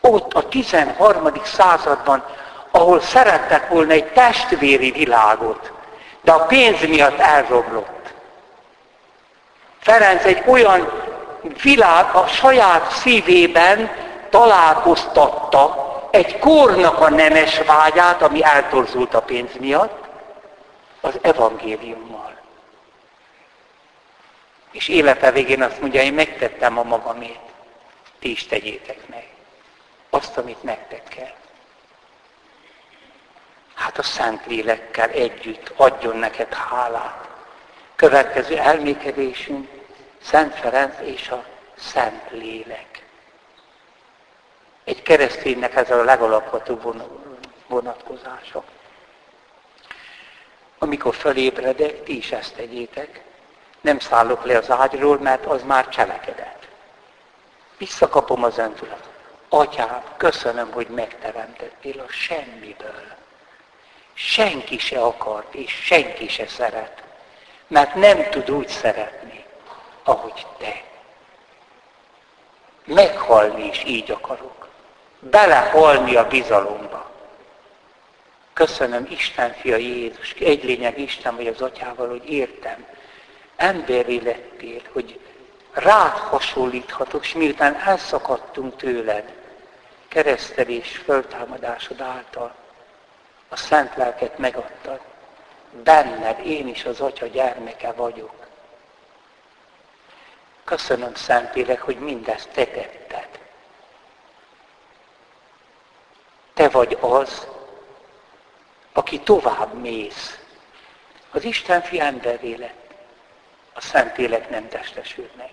Ott 0.01 0.33
a 0.33 0.49
13. 0.49 1.31
században, 1.45 2.24
ahol 2.70 3.01
szerettek 3.01 3.68
volna 3.68 3.93
egy 3.93 4.12
testvéri 4.12 4.91
világot, 4.91 5.72
de 6.22 6.33
a 6.33 6.47
pénz 6.47 6.81
miatt 6.81 7.18
elroblott. 7.18 8.14
Ferenc 9.79 10.24
egy 10.24 10.43
olyan 10.47 10.93
világ 11.62 12.14
a 12.14 12.27
saját 12.27 12.91
szívében, 12.91 14.06
találkoztatta 14.37 16.09
egy 16.11 16.39
kórnak 16.39 17.01
a 17.01 17.11
nemes 17.11 17.59
vágyát, 17.59 18.22
ami 18.22 18.45
eltorzult 18.45 19.14
a 19.14 19.22
pénz 19.22 19.51
miatt, 19.59 20.05
az 21.01 21.18
evangéliummal. 21.22 22.37
És 24.70 24.89
élete 24.89 25.30
végén 25.30 25.62
azt 25.62 25.80
mondja, 25.80 26.03
én 26.03 26.12
megtettem 26.12 26.78
a 26.78 26.82
magamét, 26.82 27.41
ti 28.18 28.30
is 28.30 28.47
tegyétek 28.47 29.09
meg. 29.09 29.28
Azt, 30.11 30.39
amit 30.39 30.62
nektek 30.62 31.03
kell. 31.03 31.34
Hát 33.74 33.99
a 33.99 34.03
Szent 34.03 34.47
Lélekkel 34.47 35.09
együtt 35.09 35.72
adjon 35.76 36.16
neked 36.16 36.55
hálát. 36.55 37.28
Következő 37.95 38.59
elmékedésünk 38.59 39.68
Szent 40.22 40.55
Ferenc 40.55 40.95
és 41.03 41.28
a 41.28 41.45
Szent 41.76 42.30
Lélek. 42.30 43.06
Egy 44.87 45.03
kereszténynek 45.03 45.74
ez 45.74 45.91
a 45.91 46.05
legalapvetőbb 46.05 47.05
vonatkozása. 47.66 48.64
Amikor 50.78 51.14
fölébredek, 51.14 52.03
ti 52.03 52.16
is 52.16 52.32
ezt 52.32 52.55
tegyétek. 52.55 53.22
Nem 53.80 53.99
szállok 53.99 54.45
le 54.45 54.59
az 54.59 54.70
ágyról, 54.70 55.18
mert 55.18 55.47
az 55.47 55.62
már 55.62 55.89
cselekedet. 55.89 56.68
Visszakapom 57.78 58.45
az 58.45 58.59
öntület. 58.59 59.09
Atyám, 59.49 60.03
köszönöm, 60.16 60.72
hogy 60.72 60.89
megteremtettél 60.89 62.01
a 62.01 62.09
semmiből. 62.09 63.05
Senki 64.14 64.78
se 64.78 65.01
akart, 65.01 65.55
és 65.55 65.72
senki 65.72 66.28
se 66.28 66.47
szeret. 66.47 67.03
Mert 67.66 67.95
nem 67.95 68.30
tud 68.30 68.51
úgy 68.51 68.68
szeretni, 68.68 69.45
ahogy 70.03 70.47
te. 70.59 70.82
Meghalni 72.84 73.66
is 73.66 73.84
így 73.84 74.11
akarok. 74.11 74.56
Belehalni 75.31 76.16
a 76.16 76.27
bizalomba. 76.27 77.11
Köszönöm 78.53 79.07
Isten 79.11 79.53
fia 79.53 79.77
Jézus, 79.77 80.33
egy 80.33 80.64
lényeg 80.64 80.99
Isten 80.99 81.37
vagy 81.37 81.47
az 81.47 81.61
atyával, 81.61 82.09
hogy 82.09 82.31
értem. 82.31 82.87
Emberi 83.57 84.22
lettél, 84.22 84.81
hogy 84.93 85.20
rád 85.72 86.16
hasonlíthatok, 86.16 87.24
és 87.24 87.33
miután 87.33 87.74
elszakadtunk 87.74 88.77
tőled, 88.77 89.33
keresztelés 90.09 90.97
föltámadásod 90.97 92.01
által, 92.01 92.55
a 93.49 93.57
szent 93.57 93.97
lelket 93.97 94.39
megadtad. 94.39 95.01
Benned 95.83 96.47
én 96.47 96.68
is 96.68 96.85
az 96.85 97.01
Atya 97.01 97.27
gyermeke 97.27 97.93
vagyok. 97.93 98.47
Köszönöm 100.64 101.14
Szentlélek, 101.14 101.81
hogy 101.81 101.99
mindezt 101.99 102.49
te 102.49 102.66
tetted. 102.66 103.36
Te 106.57 106.69
vagy 106.69 106.97
az, 107.01 107.47
aki 108.93 109.21
tovább 109.21 109.81
mész. 109.81 110.39
Az 111.31 111.45
Isten 111.45 111.83
fi 111.83 112.01
emberé 112.01 112.55
lett. 112.55 112.95
A 113.73 113.81
Szentlélek 113.81 114.51
nem 114.51 114.69
testesült 114.69 115.37
meg. 115.37 115.51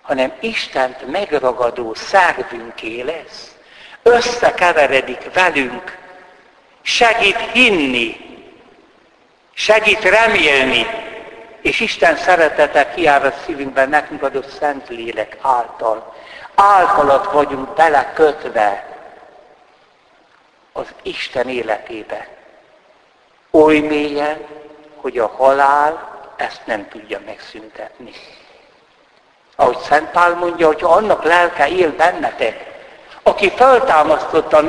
Hanem 0.00 0.32
Istent 0.40 1.10
megragadó 1.10 1.94
szervünké 1.94 3.00
lesz. 3.00 3.56
Összekeveredik 4.02 5.32
velünk. 5.32 5.98
Segít 6.80 7.38
hinni. 7.52 8.16
Segít 9.54 10.02
remélni. 10.02 10.86
És 11.60 11.80
Isten 11.80 12.16
szeretete 12.16 12.90
kiáll 12.94 13.24
a 13.24 13.32
szívünkben 13.44 13.88
nekünk 13.88 14.22
adott 14.22 14.48
Szentlélek 14.48 15.38
által. 15.40 16.14
Általat 16.54 17.32
vagyunk 17.32 17.74
belekötve 17.74 18.91
az 20.72 20.86
Isten 21.02 21.48
életébe. 21.48 22.28
Oly 23.50 23.78
mélyen, 23.78 24.46
hogy 24.96 25.18
a 25.18 25.26
halál 25.26 26.10
ezt 26.36 26.60
nem 26.64 26.88
tudja 26.88 27.20
megszüntetni. 27.26 28.12
Ahogy 29.56 29.78
Szent 29.78 30.10
Pál 30.10 30.34
mondja, 30.34 30.66
hogy 30.66 30.82
annak 30.82 31.24
lelke 31.24 31.68
él 31.68 31.96
bennetek, 31.96 32.70
aki 33.22 33.50
feltámasztotta 33.50 34.56
a 34.56 34.60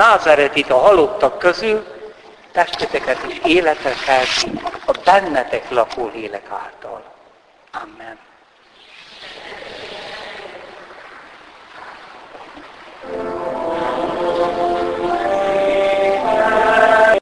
a 0.69 0.77
halottak 0.77 1.39
közül, 1.39 1.85
testeteket 2.51 3.19
is 3.27 3.39
életre 3.43 3.93
kelti 4.05 4.61
a 4.85 4.91
bennetek 5.05 5.69
lakó 5.69 6.11
lélek 6.13 6.49
által. 6.49 7.03
Amen. 7.71 8.19